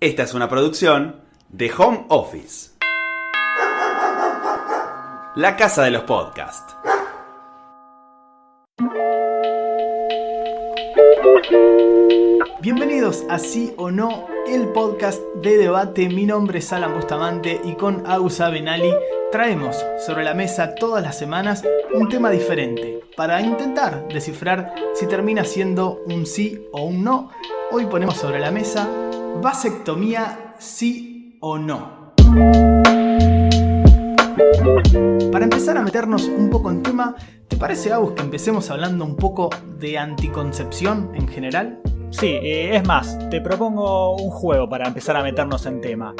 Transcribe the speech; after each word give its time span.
Esta 0.00 0.22
es 0.22 0.32
una 0.32 0.48
producción 0.48 1.16
de 1.48 1.72
Home 1.76 2.04
Office. 2.08 2.70
La 5.34 5.56
casa 5.56 5.82
de 5.82 5.90
los 5.90 6.02
podcasts. 6.02 6.76
Bienvenidos 12.60 13.24
a 13.28 13.40
Sí 13.40 13.74
o 13.76 13.90
No, 13.90 14.28
el 14.46 14.68
podcast 14.68 15.20
de 15.42 15.56
debate. 15.56 16.08
Mi 16.08 16.26
nombre 16.26 16.60
es 16.60 16.72
Alan 16.72 16.94
Bustamante 16.94 17.60
y 17.64 17.74
con 17.74 18.06
Ausa 18.06 18.50
Benali 18.50 18.94
traemos 19.32 19.84
sobre 20.06 20.22
la 20.22 20.32
mesa 20.32 20.76
todas 20.76 21.02
las 21.02 21.18
semanas 21.18 21.64
un 21.92 22.08
tema 22.08 22.30
diferente 22.30 23.00
para 23.16 23.40
intentar 23.40 24.06
descifrar 24.06 24.76
si 24.94 25.08
termina 25.08 25.42
siendo 25.42 26.04
un 26.06 26.24
sí 26.24 26.64
o 26.70 26.84
un 26.84 27.02
no. 27.02 27.32
Hoy 27.72 27.86
ponemos 27.86 28.16
sobre 28.16 28.38
la 28.38 28.52
mesa 28.52 28.88
vasectomía 29.40 30.54
sí 30.58 31.38
o 31.40 31.58
no. 31.58 32.12
Para 35.32 35.44
empezar 35.44 35.76
a 35.76 35.82
meternos 35.82 36.24
un 36.24 36.50
poco 36.50 36.70
en 36.70 36.82
tema, 36.82 37.14
¿te 37.46 37.56
parece, 37.56 37.92
Agus, 37.92 38.12
que 38.12 38.22
empecemos 38.22 38.70
hablando 38.70 39.04
un 39.04 39.16
poco 39.16 39.50
de 39.78 39.98
anticoncepción 39.98 41.10
en 41.14 41.28
general? 41.28 41.80
Sí, 42.10 42.26
eh, 42.26 42.76
es 42.76 42.86
más, 42.86 43.18
te 43.30 43.40
propongo 43.40 44.16
un 44.16 44.30
juego 44.30 44.68
para 44.68 44.88
empezar 44.88 45.16
a 45.16 45.22
meternos 45.22 45.66
en 45.66 45.80
tema. 45.80 46.14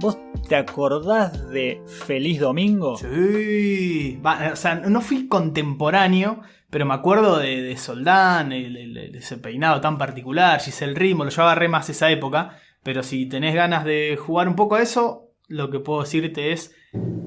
¿Vos 0.00 0.18
te 0.48 0.56
acordás 0.56 1.48
de 1.48 1.82
Feliz 1.86 2.40
Domingo? 2.40 2.96
Sí. 2.98 4.20
o 4.22 4.56
sea, 4.56 4.74
no 4.74 5.00
fui 5.00 5.28
contemporáneo, 5.28 6.40
pero 6.70 6.84
me 6.84 6.94
acuerdo 6.94 7.38
de, 7.38 7.76
Soldán, 7.76 8.52
ese 8.52 9.38
peinado 9.38 9.80
tan 9.80 9.96
particular, 9.96 10.60
Giselle 10.60 10.94
Rimo, 10.94 11.28
yo 11.28 11.42
agarré 11.42 11.68
más 11.68 11.88
esa 11.88 12.10
época. 12.10 12.58
Pero 12.82 13.02
si 13.02 13.26
tenés 13.26 13.54
ganas 13.54 13.84
de 13.84 14.18
jugar 14.20 14.46
un 14.46 14.56
poco 14.56 14.74
a 14.74 14.82
eso, 14.82 15.30
lo 15.48 15.70
que 15.70 15.80
puedo 15.80 16.02
decirte 16.02 16.52
es, 16.52 16.74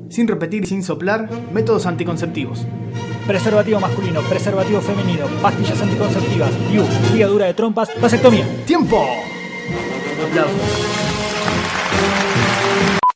sin 0.09 0.27
repetir 0.27 0.63
y 0.63 0.67
sin 0.67 0.83
soplar, 0.83 1.29
métodos 1.51 1.87
anticonceptivos. 1.87 2.65
Preservativo 3.27 3.81
masculino, 3.81 4.21
preservativo 4.21 4.79
femenino, 4.79 5.25
pastillas 5.41 5.81
anticonceptivas, 5.81 6.49
IU, 6.71 6.85
ligadura 7.11 7.47
de 7.47 7.53
trompas, 7.53 7.89
vasectomía. 7.99 8.47
¡Tiempo! 8.65 9.05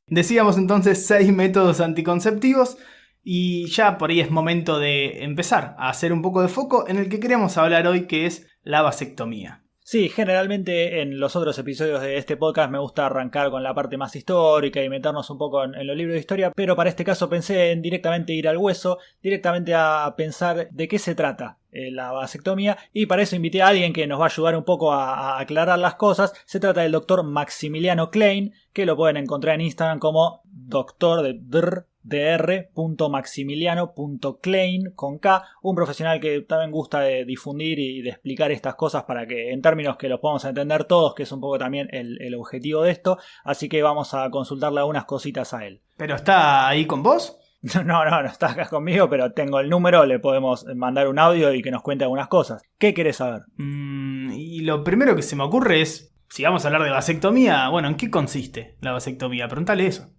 Decíamos 0.07 0.57
entonces 0.57 1.05
seis 1.07 1.31
métodos 1.31 1.79
anticonceptivos 1.79 2.77
y 3.23 3.67
ya 3.67 3.97
por 3.97 4.09
ahí 4.09 4.19
es 4.19 4.29
momento 4.29 4.79
de 4.79 5.23
empezar 5.23 5.75
a 5.79 5.87
hacer 5.87 6.11
un 6.11 6.21
poco 6.21 6.41
de 6.41 6.49
foco 6.49 6.89
en 6.89 6.97
el 6.97 7.07
que 7.07 7.21
queremos 7.21 7.57
hablar 7.57 7.87
hoy 7.87 8.05
que 8.05 8.25
es 8.25 8.47
la 8.63 8.81
vasectomía. 8.81 9.63
Sí, 9.91 10.07
generalmente 10.07 11.01
en 11.01 11.19
los 11.19 11.35
otros 11.35 11.59
episodios 11.59 11.99
de 11.99 12.15
este 12.15 12.37
podcast 12.37 12.71
me 12.71 12.79
gusta 12.79 13.07
arrancar 13.07 13.51
con 13.51 13.61
la 13.61 13.73
parte 13.73 13.97
más 13.97 14.15
histórica 14.15 14.81
y 14.81 14.87
meternos 14.87 15.29
un 15.29 15.37
poco 15.37 15.65
en, 15.65 15.85
los 15.85 15.97
libros 15.97 16.13
de 16.13 16.21
historia, 16.21 16.53
pero 16.55 16.77
para 16.77 16.89
este 16.89 17.03
caso 17.03 17.27
pensé 17.27 17.71
en 17.71 17.81
directamente 17.81 18.31
ir 18.31 18.47
al 18.47 18.55
hueso, 18.55 18.99
directamente 19.21 19.73
a 19.75 20.13
pensar 20.15 20.69
de 20.71 20.87
qué 20.87 20.97
se 20.97 21.13
trata 21.13 21.57
eh, 21.73 21.91
la 21.91 22.13
vasectomía 22.13 22.77
y 22.93 23.05
para 23.05 23.23
eso 23.23 23.35
invité 23.35 23.61
a 23.63 23.67
alguien 23.67 23.91
que 23.91 24.07
nos 24.07 24.21
va 24.21 24.27
a 24.27 24.29
ayudar 24.29 24.55
un 24.55 24.63
poco 24.63 24.93
a, 24.93 25.35
a 25.35 25.41
aclarar 25.41 25.77
las 25.77 25.95
cosas. 25.95 26.31
Se 26.45 26.61
trata 26.61 26.83
del 26.83 26.93
doctor 26.93 27.23
Maximiliano 27.23 28.11
Klein, 28.11 28.53
que 28.71 28.85
lo 28.85 28.95
pueden 28.95 29.17
encontrar 29.17 29.55
en 29.55 29.61
Instagram 29.61 29.99
como 29.99 30.41
doctor 30.45 31.21
de 31.21 31.33
dr 31.33 31.90
dr.maximiliano.klein 32.03 34.91
con 34.95 35.19
K, 35.19 35.43
un 35.61 35.75
profesional 35.75 36.19
que 36.19 36.41
también 36.41 36.71
gusta 36.71 37.01
de 37.01 37.25
difundir 37.25 37.77
y 37.79 38.01
de 38.01 38.09
explicar 38.09 38.51
estas 38.51 38.75
cosas 38.75 39.03
para 39.03 39.27
que 39.27 39.51
en 39.51 39.61
términos 39.61 39.97
que 39.97 40.09
los 40.09 40.19
podamos 40.19 40.43
entender 40.45 40.85
todos, 40.85 41.13
que 41.15 41.23
es 41.23 41.31
un 41.31 41.41
poco 41.41 41.59
también 41.59 41.87
el, 41.91 42.35
objetivo 42.35 42.83
de 42.83 42.91
esto, 42.91 43.17
así 43.43 43.67
que 43.69 43.83
vamos 43.83 44.13
a 44.13 44.29
consultarle 44.29 44.79
algunas 44.79 45.05
cositas 45.05 45.53
a 45.53 45.65
él. 45.65 45.81
¿Pero 45.97 46.15
está 46.15 46.67
ahí 46.67 46.85
con 46.85 47.03
vos? 47.03 47.37
No, 47.61 47.83
no, 47.83 48.23
no 48.23 48.27
está 48.27 48.49
acá 48.49 48.67
conmigo, 48.67 49.07
pero 49.07 49.33
tengo 49.33 49.59
el 49.59 49.69
número, 49.69 50.03
le 50.07 50.17
podemos 50.17 50.65
mandar 50.75 51.07
un 51.07 51.19
audio 51.19 51.53
y 51.53 51.61
que 51.61 51.69
nos 51.69 51.83
cuente 51.83 52.03
algunas 52.03 52.27
cosas. 52.27 52.63
¿Qué 52.79 52.95
querés 52.95 53.17
saber? 53.17 53.43
Mm, 53.57 54.31
y 54.31 54.61
lo 54.61 54.83
primero 54.83 55.15
que 55.15 55.21
se 55.21 55.35
me 55.35 55.43
ocurre 55.43 55.81
es, 55.81 56.11
si 56.27 56.43
vamos 56.43 56.65
a 56.65 56.69
hablar 56.69 56.83
de 56.83 56.89
vasectomía, 56.89 57.69
bueno, 57.69 57.87
¿en 57.87 57.97
qué 57.97 58.09
consiste 58.09 58.77
la 58.81 58.93
vasectomía? 58.93 59.47
Pregúntale 59.47 59.85
eso. 59.85 60.09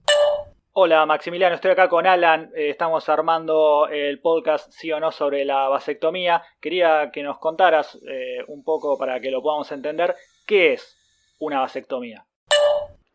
Hola 0.74 1.04
Maximiliano, 1.04 1.54
estoy 1.54 1.72
acá 1.72 1.90
con 1.90 2.06
Alan, 2.06 2.50
eh, 2.56 2.70
estamos 2.70 3.06
armando 3.10 3.88
el 3.88 4.20
podcast 4.20 4.72
sí 4.72 4.90
o 4.90 5.00
no 5.00 5.12
sobre 5.12 5.44
la 5.44 5.68
vasectomía. 5.68 6.40
Quería 6.62 7.10
que 7.12 7.22
nos 7.22 7.38
contaras 7.38 8.00
eh, 8.08 8.38
un 8.48 8.64
poco 8.64 8.96
para 8.96 9.20
que 9.20 9.30
lo 9.30 9.42
podamos 9.42 9.70
entender, 9.70 10.14
¿qué 10.46 10.72
es 10.72 10.96
una 11.38 11.60
vasectomía? 11.60 12.24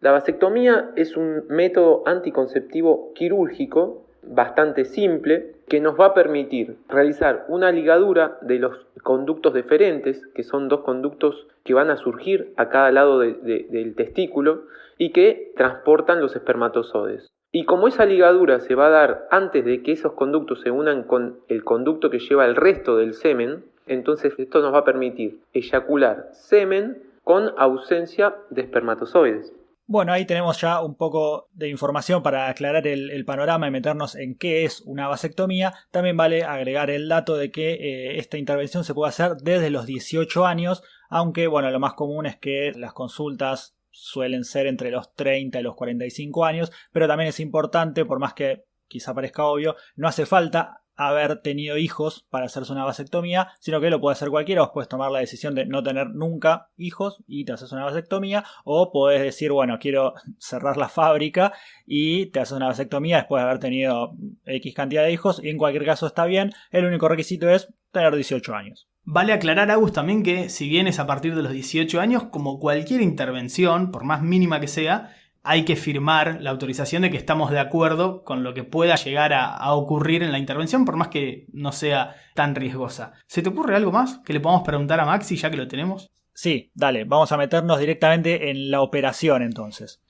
La 0.02 0.12
vasectomía 0.12 0.92
es 0.96 1.18
un 1.18 1.48
método 1.48 2.04
anticonceptivo 2.06 3.12
quirúrgico 3.16 4.06
bastante 4.22 4.86
simple 4.86 5.56
que 5.68 5.80
nos 5.80 6.00
va 6.00 6.08
a 6.08 6.14
permitir 6.14 6.78
realizar 6.88 7.46
una 7.48 7.72
ligadura 7.72 8.38
de 8.42 8.60
los 8.60 8.86
conductos 9.02 9.56
deferentes, 9.56 10.22
que 10.36 10.44
son 10.44 10.68
dos 10.68 10.82
conductos 10.82 11.48
que 11.64 11.74
van 11.74 11.90
a 11.90 11.98
surgir 11.98 12.54
a 12.56 12.70
cada 12.70 12.92
lado 12.92 13.18
del 13.18 13.96
testículo 13.96 14.66
y 15.00 15.12
que 15.12 15.54
transportan 15.56 16.22
los 16.22 16.36
espermatozoides. 16.36 17.28
Y 17.52 17.66
como 17.66 17.88
esa 17.88 18.06
ligadura 18.06 18.60
se 18.60 18.76
va 18.76 18.88
a 18.88 18.92
dar 18.92 19.28
antes 19.32 19.64
de 19.64 19.82
que 19.82 19.94
esos 19.94 20.14
conductos 20.14 20.62
se 20.62 20.72
unan 20.72 21.04
con 21.04 21.40
el 21.48 21.64
conducto 21.64 22.10
que 22.10 22.20
lleva 22.20 22.46
el 22.46 22.56
resto 22.56 22.98
del 22.98 23.14
semen, 23.14 23.64
entonces 23.88 24.34
esto 24.38 24.62
nos 24.62 24.74
va 24.74 24.80
a 24.80 24.86
permitir 24.86 25.40
eyacular 25.54 26.28
semen 26.34 27.02
con 27.24 27.54
ausencia 27.58 28.36
de 28.50 28.62
espermatozoides. 28.62 29.54
Bueno, 29.90 30.12
ahí 30.12 30.26
tenemos 30.26 30.60
ya 30.60 30.82
un 30.82 30.96
poco 30.96 31.48
de 31.54 31.70
información 31.70 32.22
para 32.22 32.50
aclarar 32.50 32.86
el, 32.88 33.24
panorama 33.24 33.68
y 33.68 33.72
meternos 33.72 34.16
en 34.16 34.36
qué 34.36 34.66
es 34.66 34.82
una 34.82 35.08
vasectomía. 35.08 35.74
También 35.92 36.18
vale 36.18 36.44
agregar 36.44 36.90
el 36.90 37.08
dato 37.08 37.38
de 37.38 37.52
que 37.52 37.74
eh, 37.76 38.20
esta 38.20 38.38
intervención 38.38 38.84
se 38.84 38.94
puede 38.94 39.10
hacer 39.10 39.38
desde 39.38 39.70
los 39.70 39.86
18 39.86 40.46
años, 40.46 40.84
aunque 41.10 41.48
bueno, 41.48 41.72
lo 41.72 41.80
más 41.80 41.94
común 41.94 42.26
es 42.26 42.36
que 42.36 42.74
las 42.76 42.92
consultas 42.92 43.77
suelen 43.98 44.44
ser 44.44 44.68
entre 44.68 44.92
los 44.92 45.14
30 45.16 45.60
y 45.60 45.64
los 45.64 45.76
45 45.76 46.46
años, 46.46 46.72
pero 46.92 47.08
también 47.08 47.30
es 47.30 47.40
importante, 47.40 48.06
por 48.06 48.20
más 48.20 48.34
que 48.34 48.66
quizá 48.88 49.14
parezca 49.14 49.44
obvio, 49.44 49.76
no 49.96 50.08
hace 50.08 50.26
falta 50.26 50.82
haber 50.96 51.42
tenido 51.42 51.78
hijos 51.78 52.26
para 52.30 52.46
hacerse 52.46 52.72
una 52.72 52.84
vasectomía, 52.84 53.50
sino 53.60 53.80
que 53.80 53.90
lo 53.90 54.02
puede 54.02 54.14
hacer 54.14 54.30
cualquiera, 54.30 54.62
vos 54.62 54.72
puedes 54.74 54.90
tomar 54.90 55.12
la 55.12 55.20
decisión 55.20 55.54
de 55.54 55.66
no 55.66 55.84
tener 55.84 56.10
nunca 56.10 56.70
hijos 56.76 57.24
y 57.28 57.46
te 57.46 57.54
haces 57.54 57.72
una 57.72 57.86
vasectomía, 57.86 58.44
o 58.66 58.92
podés 58.92 59.22
decir, 59.22 59.52
bueno, 59.52 59.78
quiero 59.80 60.14
cerrar 60.40 60.78
la 60.78 60.90
fábrica 60.90 61.54
y 61.86 62.28
te 62.28 62.40
haces 62.40 62.58
una 62.58 62.68
vasectomía 62.68 63.18
después 63.18 63.42
de 63.42 63.46
haber 63.48 63.60
tenido 63.60 64.16
X 64.46 64.74
cantidad 64.74 65.04
de 65.04 65.12
hijos, 65.12 65.42
y 65.44 65.50
en 65.50 65.58
cualquier 65.58 65.86
caso 65.86 66.08
está 66.08 66.26
bien, 66.26 66.52
el 66.72 66.86
único 66.86 67.08
requisito 67.08 67.50
es 67.50 67.72
tener 67.92 68.16
18 68.16 68.56
años. 68.56 68.88
Vale 69.10 69.32
aclarar, 69.32 69.72
Agus, 69.72 69.94
también 69.94 70.22
que 70.22 70.50
si 70.50 70.68
bien 70.68 70.86
es 70.86 71.00
a 71.00 71.08
partir 71.08 71.34
de 71.34 71.42
los 71.42 71.54
18 71.54 72.02
años, 72.02 72.24
como 72.24 72.60
cualquier 72.60 73.00
intervención, 73.00 73.90
por 73.90 74.04
más 74.04 74.22
mínima 74.22 74.60
que 74.60 74.68
sea, 74.68 75.16
hay 75.44 75.64
que 75.64 75.78
firmar 75.78 76.40
la 76.42 76.50
autorización 76.50 77.04
de 77.04 77.10
que 77.10 77.16
estamos 77.16 77.50
de 77.50 77.60
acuerdo 77.60 78.26
con 78.26 78.44
lo 78.44 78.54
que 78.54 78.66
pueda 78.66 78.96
llegar 78.96 79.32
a, 79.32 79.74
ocurrir 79.76 80.24
en 80.24 80.34
la 80.34 80.40
intervención, 80.40 80.84
por 80.84 80.98
más 80.98 81.08
que 81.08 81.46
no 81.54 81.72
sea 81.72 82.18
tan 82.36 82.54
riesgosa. 82.54 83.14
¿Se 83.28 83.42
te 83.42 83.48
ocurre 83.48 83.78
algo 83.78 83.94
más 83.94 84.20
que 84.26 84.34
le 84.34 84.42
podamos 84.42 84.66
preguntar 84.66 85.00
a 85.00 85.06
Maxi 85.06 85.38
ya 85.38 85.50
que 85.50 85.56
lo 85.56 85.70
tenemos? 85.70 86.12
Sí, 86.34 86.70
dale, 86.76 87.06
vamos 87.06 87.32
a 87.32 87.38
meternos 87.38 87.80
directamente 87.80 88.50
en 88.50 88.70
la 88.70 88.82
operación 88.82 89.42
entonces. 89.42 90.04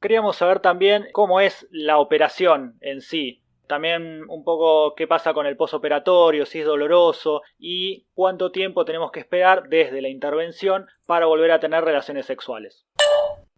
Queríamos 0.00 0.36
saber 0.36 0.60
también 0.60 1.06
cómo 1.12 1.40
es 1.40 1.66
la 1.72 1.98
operación 1.98 2.78
en 2.80 3.00
sí. 3.00 3.43
También 3.66 4.22
un 4.28 4.44
poco 4.44 4.94
qué 4.94 5.06
pasa 5.06 5.32
con 5.32 5.46
el 5.46 5.56
posoperatorio, 5.56 6.46
si 6.46 6.60
es 6.60 6.66
doloroso 6.66 7.42
y 7.58 8.06
cuánto 8.14 8.50
tiempo 8.50 8.84
tenemos 8.84 9.10
que 9.10 9.20
esperar 9.20 9.68
desde 9.68 10.02
la 10.02 10.08
intervención 10.08 10.86
para 11.06 11.26
volver 11.26 11.50
a 11.50 11.60
tener 11.60 11.84
relaciones 11.84 12.26
sexuales. 12.26 12.86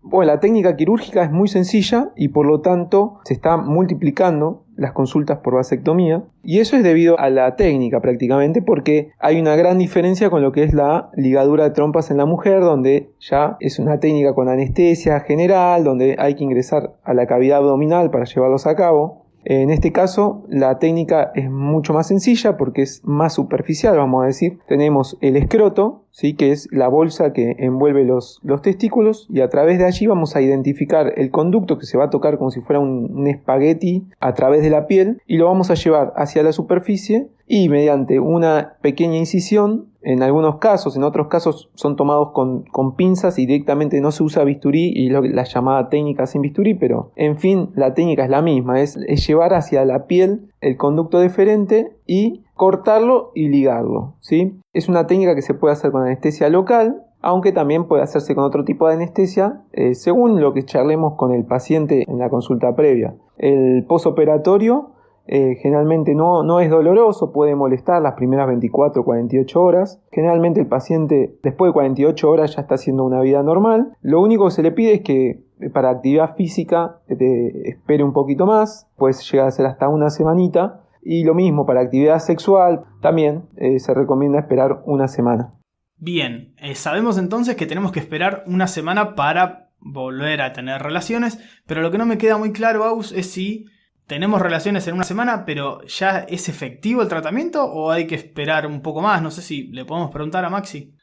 Bueno, 0.08 0.32
la 0.32 0.38
técnica 0.38 0.76
quirúrgica 0.76 1.24
es 1.24 1.32
muy 1.32 1.48
sencilla 1.48 2.12
y 2.14 2.28
por 2.28 2.46
lo 2.46 2.60
tanto 2.60 3.18
se 3.24 3.34
está 3.34 3.56
multiplicando 3.56 4.64
las 4.76 4.92
consultas 4.92 5.38
por 5.38 5.54
vasectomía 5.54 6.22
y 6.44 6.60
eso 6.60 6.76
es 6.76 6.84
debido 6.84 7.18
a 7.18 7.28
la 7.28 7.56
técnica 7.56 8.00
prácticamente 8.00 8.62
porque 8.62 9.10
hay 9.18 9.40
una 9.40 9.56
gran 9.56 9.78
diferencia 9.78 10.30
con 10.30 10.42
lo 10.42 10.52
que 10.52 10.62
es 10.62 10.74
la 10.74 11.10
ligadura 11.16 11.64
de 11.64 11.70
trompas 11.70 12.12
en 12.12 12.18
la 12.18 12.26
mujer 12.26 12.60
donde 12.60 13.10
ya 13.18 13.56
es 13.58 13.80
una 13.80 13.98
técnica 13.98 14.32
con 14.32 14.48
anestesia 14.48 15.20
general 15.20 15.82
donde 15.82 16.14
hay 16.20 16.36
que 16.36 16.44
ingresar 16.44 16.94
a 17.02 17.12
la 17.12 17.26
cavidad 17.26 17.58
abdominal 17.58 18.10
para 18.12 18.26
llevarlos 18.26 18.66
a 18.68 18.76
cabo 18.76 19.25
en 19.48 19.70
este 19.70 19.92
caso, 19.92 20.42
la 20.48 20.80
técnica 20.80 21.30
es 21.36 21.48
mucho 21.48 21.92
más 21.92 22.08
sencilla 22.08 22.56
porque 22.56 22.82
es 22.82 23.04
más 23.04 23.34
superficial, 23.34 23.96
vamos 23.96 24.24
a 24.24 24.26
decir. 24.26 24.58
Tenemos 24.66 25.16
el 25.20 25.36
escroto, 25.36 26.02
¿sí? 26.16 26.34
que 26.34 26.50
es 26.50 26.68
la 26.72 26.88
bolsa 26.88 27.34
que 27.34 27.56
envuelve 27.58 28.04
los, 28.04 28.40
los, 28.42 28.62
testículos 28.62 29.26
y 29.28 29.42
a 29.42 29.50
través 29.50 29.78
de 29.78 29.84
allí 29.84 30.06
vamos 30.06 30.34
a 30.34 30.40
identificar 30.40 31.12
el 31.16 31.30
conducto 31.30 31.78
que 31.78 31.84
se 31.84 31.98
va 31.98 32.04
a 32.04 32.10
tocar 32.10 32.38
como 32.38 32.50
si 32.50 32.62
fuera 32.62 32.80
un, 32.80 33.26
espagueti 33.26 34.06
a 34.18 34.32
través 34.32 34.62
de 34.62 34.70
la 34.70 34.86
piel 34.86 35.20
y 35.26 35.36
lo 35.36 35.44
vamos 35.44 35.70
a 35.70 35.74
llevar 35.74 36.14
hacia 36.16 36.42
la 36.42 36.52
superficie 36.52 37.28
y 37.46 37.68
mediante 37.68 38.18
una 38.18 38.76
pequeña 38.80 39.18
incisión, 39.18 39.88
en 40.02 40.22
algunos 40.22 40.56
casos, 40.56 40.96
en 40.96 41.02
otros 41.02 41.28
casos 41.28 41.70
son 41.74 41.96
tomados 41.96 42.30
con, 42.32 42.62
con 42.62 42.96
pinzas 42.96 43.38
y 43.38 43.46
directamente 43.46 44.00
no 44.00 44.10
se 44.10 44.22
usa 44.22 44.44
bisturí 44.44 44.92
y 44.94 45.10
lo, 45.10 45.20
la 45.22 45.44
llamada 45.44 45.88
técnica 45.88 46.26
sin 46.26 46.40
bisturí, 46.42 46.74
pero 46.74 47.12
en 47.14 47.36
fin, 47.36 47.70
la 47.74 47.94
técnica 47.94 48.24
es 48.24 48.30
la 48.30 48.42
misma, 48.42 48.80
es, 48.80 48.96
es 49.06 49.26
llevar 49.26 49.52
hacia 49.54 49.84
la 49.84 50.06
piel 50.06 50.48
el 50.60 50.76
conducto 50.76 51.18
deferente 51.18 51.96
y 52.06 52.45
cortarlo 52.56 53.30
y 53.34 53.48
ligarlo. 53.48 54.14
¿sí? 54.20 54.58
Es 54.72 54.88
una 54.88 55.06
técnica 55.06 55.34
que 55.34 55.42
se 55.42 55.54
puede 55.54 55.72
hacer 55.72 55.92
con 55.92 56.02
anestesia 56.02 56.48
local, 56.48 57.02
aunque 57.20 57.52
también 57.52 57.86
puede 57.86 58.02
hacerse 58.02 58.34
con 58.34 58.44
otro 58.44 58.64
tipo 58.64 58.88
de 58.88 58.94
anestesia, 58.94 59.62
eh, 59.72 59.94
según 59.94 60.40
lo 60.40 60.52
que 60.52 60.64
charlemos 60.64 61.14
con 61.16 61.32
el 61.32 61.44
paciente 61.44 62.04
en 62.08 62.18
la 62.18 62.30
consulta 62.30 62.74
previa. 62.74 63.14
El 63.36 63.84
posoperatorio 63.86 64.92
eh, 65.28 65.56
generalmente 65.60 66.14
no, 66.14 66.44
no, 66.44 66.60
es 66.60 66.70
doloroso, 66.70 67.32
puede 67.32 67.56
molestar 67.56 68.00
las 68.00 68.14
primeras 68.14 68.46
24 68.46 69.02
o 69.02 69.04
48 69.04 69.60
horas. 69.60 70.00
Generalmente 70.12 70.60
el 70.60 70.66
paciente 70.66 71.36
después 71.42 71.70
de 71.70 71.72
48 71.74 72.30
horas 72.30 72.54
ya 72.54 72.62
está 72.62 72.76
haciendo 72.76 73.04
una 73.04 73.20
vida 73.20 73.42
normal. 73.42 73.92
Lo 74.02 74.20
único 74.20 74.44
que 74.46 74.52
se 74.52 74.62
le 74.62 74.72
pide 74.72 74.94
es 74.94 75.00
que 75.02 75.42
eh, 75.60 75.70
para 75.70 75.90
actividad 75.90 76.36
física 76.36 77.00
espere 77.08 78.04
un 78.04 78.12
poquito 78.12 78.46
más, 78.46 78.88
pues 78.96 79.30
llega 79.30 79.46
a 79.46 79.50
ser 79.50 79.66
hasta 79.66 79.88
una 79.88 80.10
semanita 80.10 80.85
y 81.06 81.22
lo 81.22 81.34
mismo 81.34 81.64
para 81.66 81.82
actividad 81.82 82.18
sexual, 82.18 82.84
también 83.00 83.44
eh, 83.56 83.78
se 83.78 83.94
recomienda 83.94 84.40
esperar 84.40 84.82
una 84.86 85.06
semana. 85.06 85.52
Bien, 85.98 86.54
eh, 86.58 86.74
sabemos 86.74 87.16
entonces 87.16 87.54
que 87.54 87.66
tenemos 87.66 87.92
que 87.92 88.00
esperar 88.00 88.42
una 88.46 88.66
semana 88.66 89.14
para 89.14 89.70
volver 89.78 90.42
a 90.42 90.52
tener 90.52 90.82
relaciones, 90.82 91.38
pero 91.64 91.80
lo 91.80 91.92
que 91.92 91.98
no 91.98 92.06
me 92.06 92.18
queda 92.18 92.38
muy 92.38 92.50
claro, 92.50 92.84
Aus, 92.84 93.12
es 93.12 93.30
si 93.30 93.66
tenemos 94.08 94.42
relaciones 94.42 94.88
en 94.88 94.94
una 94.94 95.04
semana, 95.04 95.44
pero 95.44 95.80
ya 95.82 96.18
es 96.28 96.48
efectivo 96.48 97.02
el 97.02 97.08
tratamiento 97.08 97.64
o 97.64 97.92
hay 97.92 98.08
que 98.08 98.16
esperar 98.16 98.66
un 98.66 98.82
poco 98.82 99.00
más. 99.00 99.22
No 99.22 99.30
sé 99.30 99.42
si 99.42 99.68
le 99.68 99.84
podemos 99.84 100.10
preguntar 100.10 100.44
a 100.44 100.50
Maxi. 100.50 100.95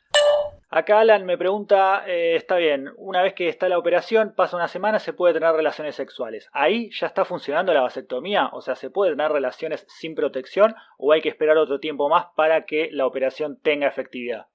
Acá 0.76 1.02
Alan 1.02 1.24
me 1.28 1.38
pregunta, 1.38 2.02
eh, 2.08 2.36
está 2.36 2.56
bien, 2.56 2.90
una 2.98 3.22
vez 3.22 3.36
que 3.36 3.48
está 3.48 3.70
la 3.70 3.78
operación, 3.78 4.34
pasa 4.36 4.58
una 4.58 4.68
semana, 4.68 4.98
se 4.98 5.14
puede 5.14 5.36
tener 5.36 5.54
relaciones 5.54 5.94
sexuales. 5.94 6.50
¿Ahí 6.52 6.90
ya 7.00 7.06
está 7.06 7.26
funcionando 7.26 7.76
la 7.76 7.82
vasectomía? 7.82 8.50
O 8.54 8.60
sea, 8.60 8.74
¿se 8.74 8.90
puede 8.90 9.12
tener 9.12 9.32
relaciones 9.32 9.86
sin 9.88 10.16
protección 10.16 10.74
o 10.98 11.12
hay 11.12 11.22
que 11.22 11.30
esperar 11.30 11.60
otro 11.60 11.80
tiempo 11.80 12.10
más 12.10 12.26
para 12.36 12.66
que 12.66 12.90
la 12.92 13.06
operación 13.06 13.60
tenga 13.62 13.88
efectividad? 13.88 14.48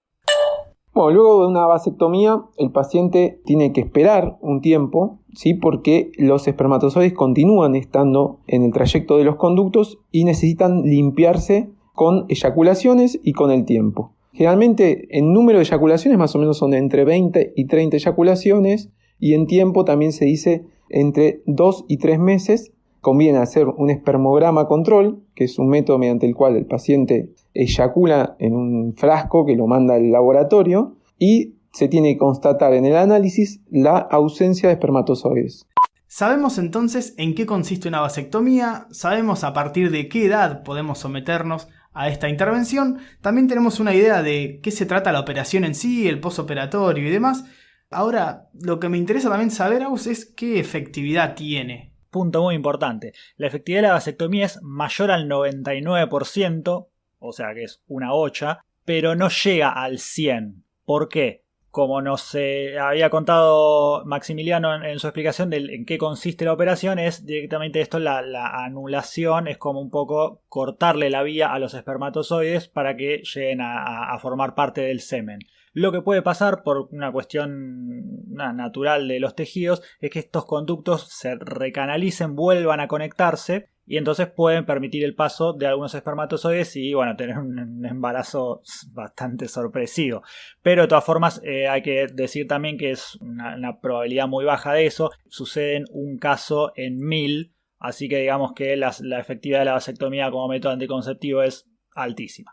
Bueno, 0.93 1.13
luego 1.13 1.43
de 1.43 1.51
una 1.51 1.67
vasectomía, 1.67 2.43
el 2.57 2.73
paciente 2.73 3.41
tiene 3.45 3.73
que 3.73 3.83
esperar 3.83 4.39
un 4.41 4.61
tiempo, 4.61 5.21
¿sí? 5.35 5.55
Porque 5.55 6.11
los 6.19 6.49
espermatozoides 6.49 7.15
continúan 7.15 7.77
estando 7.77 8.41
en 8.49 8.65
el 8.65 8.73
trayecto 8.73 9.19
de 9.19 9.25
los 9.25 9.37
conductos 9.37 10.01
y 10.11 10.25
necesitan 10.25 10.83
limpiarse 10.83 11.71
con 11.95 12.27
eyaculaciones 12.29 13.21
y 13.23 13.35
con 13.35 13.53
el 13.53 13.65
tiempo. 13.65 14.18
Generalmente 14.33 15.09
en 15.17 15.33
número 15.33 15.59
de 15.59 15.65
eyaculaciones 15.65 16.19
más 16.19 16.35
o 16.35 16.39
menos 16.39 16.59
son 16.59 16.75
entre 16.75 17.05
20 17.05 17.55
y 17.57 17.67
30 17.67 17.97
eyaculaciones 17.97 18.91
y 19.19 19.35
en 19.35 19.47
tiempo 19.47 19.85
también 19.85 20.13
se 20.13 20.27
dice 20.27 20.65
entre 20.89 21.43
2 21.47 21.87
y 21.89 21.99
3 21.99 22.19
meses. 22.19 22.73
Conviene 23.01 23.39
hacer 23.39 23.67
un 23.69 23.91
espermograma 23.91 24.67
control, 24.67 25.23
que 25.35 25.45
es 25.45 25.59
un 25.59 25.69
método 25.69 25.99
mediante 25.99 26.27
el 26.27 26.35
cual 26.35 26.57
el 26.57 26.67
paciente 26.67 27.31
eyacula 27.55 28.37
en 28.39 28.55
un 28.55 28.95
frasco 28.95 29.47
que 29.47 29.57
lo 29.57 29.67
manda 29.67 29.95
al 29.95 30.11
laboratorio 30.11 30.97
y 31.19 31.55
se 31.73 31.89
tiene 31.89 32.15
que 32.15 32.19
constatar 32.19 32.75
en 32.75 32.85
el 32.85 32.97
análisis 32.97 33.61
la 33.71 33.99
ausencia 33.99 34.69
de 34.69 34.75
espermatozoides. 34.75 35.67
Sabemos 36.07 36.59
entonces 36.59 37.15
en 37.19 37.35
qué 37.35 37.45
consiste 37.45 37.87
una 37.87 38.01
vasectomía, 38.01 38.87
sabemos 38.91 39.45
a 39.45 39.53
partir 39.53 39.91
de 39.91 40.09
qué 40.09 40.25
edad 40.25 40.63
podemos 40.63 40.99
someternos 40.99 41.69
a 41.99 42.09
esta 42.09 42.29
intervención. 42.29 43.01
También 43.21 43.49
tenemos 43.49 43.81
una 43.81 43.93
idea 43.93 44.23
de 44.23 44.61
qué 44.63 44.71
se 44.71 44.87
trata 44.87 45.11
la 45.11 45.19
operación 45.19 45.65
en 45.65 45.75
sí, 45.75 46.07
el 46.07 46.21
posoperatorio 46.21 47.09
y 47.09 47.11
demás. 47.11 47.45
Ahora, 47.91 48.49
lo 48.55 48.79
que 48.79 48.89
me 48.89 48.99
interesa 48.99 49.29
también 49.29 49.51
saber, 49.51 49.83
Aus, 49.83 50.07
es 50.07 50.25
qué 50.25 50.61
efectividad 50.61 51.35
tiene. 51.35 51.93
Punto 52.11 52.41
muy 52.41 52.55
importante. 52.55 53.15
La 53.37 53.49
efectividad 53.49 53.83
de 53.83 53.89
la 53.89 53.95
vasectomía 53.95 54.47
es 54.47 54.63
mayor 54.63 55.11
al 55.11 55.29
99%, 55.29 56.89
o 57.19 57.33
sea 57.33 57.53
que 57.53 57.65
es 57.65 57.83
una 57.89 58.15
hocha, 58.15 58.65
pero 58.85 59.17
no 59.17 59.29
llega 59.29 59.71
al 59.71 59.99
100. 59.99 60.65
¿Por 60.85 61.09
qué? 61.09 61.43
Como 61.79 62.03
nos 62.03 62.35
había 62.35 63.09
contado 63.09 64.05
Maximiliano 64.05 64.85
en, 64.85 64.99
su 64.99 65.07
explicación 65.07 65.49
de 65.49 65.59
en 65.59 65.87
qué 65.87 65.97
consiste 65.97 66.45
la 66.45 66.53
operación, 66.53 66.99
es 66.99 67.25
directamente 67.25 67.81
esto, 67.81 68.01
la, 68.01 68.19
anulación, 68.65 69.47
es 69.47 69.59
como 69.59 69.81
un 69.81 69.89
poco 69.89 70.43
cortarle 70.49 71.09
la 71.09 71.23
vía 71.23 71.53
a 71.53 71.61
los 71.61 71.75
espermatozoides 71.75 72.67
para 72.67 72.97
que 72.97 73.23
lleguen 73.23 73.61
a, 73.61 74.19
formar 74.19 74.57
parte 74.57 74.81
del 74.81 74.99
semen. 74.99 75.39
Lo 75.73 75.93
que 75.93 76.03
puede 76.03 76.21
pasar 76.21 76.65
por 76.65 76.89
una 76.91 77.13
cuestión 77.13 78.33
natural 78.33 79.07
de 79.07 79.21
los 79.21 79.37
tejidos 79.37 79.81
es 80.01 80.11
que 80.11 80.19
estos 80.19 80.47
conductos 80.47 81.07
se 81.09 81.37
recanalicen, 81.37 82.35
vuelvan 82.35 82.81
a 82.81 82.89
conectarse 82.89 83.69
y 83.89 83.97
entonces 83.97 84.31
pueden 84.31 84.67
permitir 84.67 85.03
el 85.03 85.15
paso 85.15 85.55
de 85.55 85.67
algunos 85.67 85.95
espermatozoides 85.95 86.77
y 86.77 86.93
bueno, 86.93 87.17
tener 87.17 87.39
un 87.39 87.87
embarazo 87.87 88.61
bastante 88.95 89.49
sorpresivo. 89.49 90.23
Pero 90.63 90.83
de 90.83 90.89
todas 90.89 91.07
formas 91.07 91.41
eh, 91.43 91.69
hay 91.69 91.81
que 91.81 92.07
decir 92.13 92.47
también 92.47 92.77
que 92.77 92.91
es 92.91 93.19
una, 93.23 93.81
probabilidad 93.81 94.29
muy 94.29 94.45
baja 94.45 94.75
de 94.75 94.85
eso. 94.85 95.11
Sucede 95.29 95.77
en 95.77 95.85
un 95.91 96.19
caso 96.19 96.73
en 96.77 96.99
mil, 96.99 97.55
así 97.79 98.11
que 98.11 98.19
digamos 98.19 98.53
que 98.55 98.77
la, 98.77 98.91
efectividad 99.19 99.61
de 99.61 99.65
la 99.65 99.73
vasectomía 99.73 100.31
como 100.31 100.49
método 100.49 100.73
anticonceptivo 100.73 101.43
es 101.43 101.67
altísima. 101.97 102.53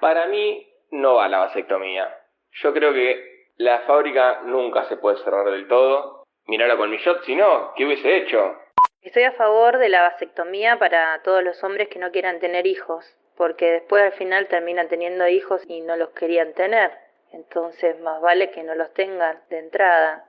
Para 0.00 0.28
mí 0.28 0.66
no 0.92 1.16
va 1.16 1.28
la 1.28 1.40
vasectomía. 1.40 2.08
Yo 2.62 2.72
creo 2.72 2.94
que 2.94 3.52
la 3.58 3.80
fábrica 3.80 4.40
nunca 4.46 4.88
se 4.88 4.96
puede 4.96 5.18
cerrar 5.22 5.50
del 5.50 5.68
todo. 5.68 6.24
Mirarla 6.46 6.78
con 6.78 6.90
mi 6.90 6.96
shot, 6.96 7.22
si 7.24 7.36
no, 7.36 7.72
¿qué 7.76 7.84
hubiese 7.84 8.16
hecho? 8.16 8.38
Estoy 9.06 9.22
a 9.22 9.30
favor 9.30 9.78
de 9.78 9.88
la 9.88 10.02
vasectomía 10.02 10.80
para 10.80 11.22
todos 11.22 11.40
los 11.44 11.62
hombres 11.62 11.88
que 11.88 12.00
no 12.00 12.10
quieran 12.10 12.40
tener 12.40 12.66
hijos, 12.66 13.04
porque 13.36 13.66
después 13.66 14.02
al 14.02 14.10
final 14.10 14.48
terminan 14.48 14.88
teniendo 14.88 15.28
hijos 15.28 15.62
y 15.68 15.80
no 15.80 15.96
los 15.96 16.08
querían 16.08 16.52
tener. 16.54 16.90
Entonces 17.32 18.00
más 18.00 18.20
vale 18.20 18.50
que 18.50 18.64
no 18.64 18.74
los 18.74 18.92
tengan 18.94 19.36
de 19.48 19.60
entrada. 19.60 20.24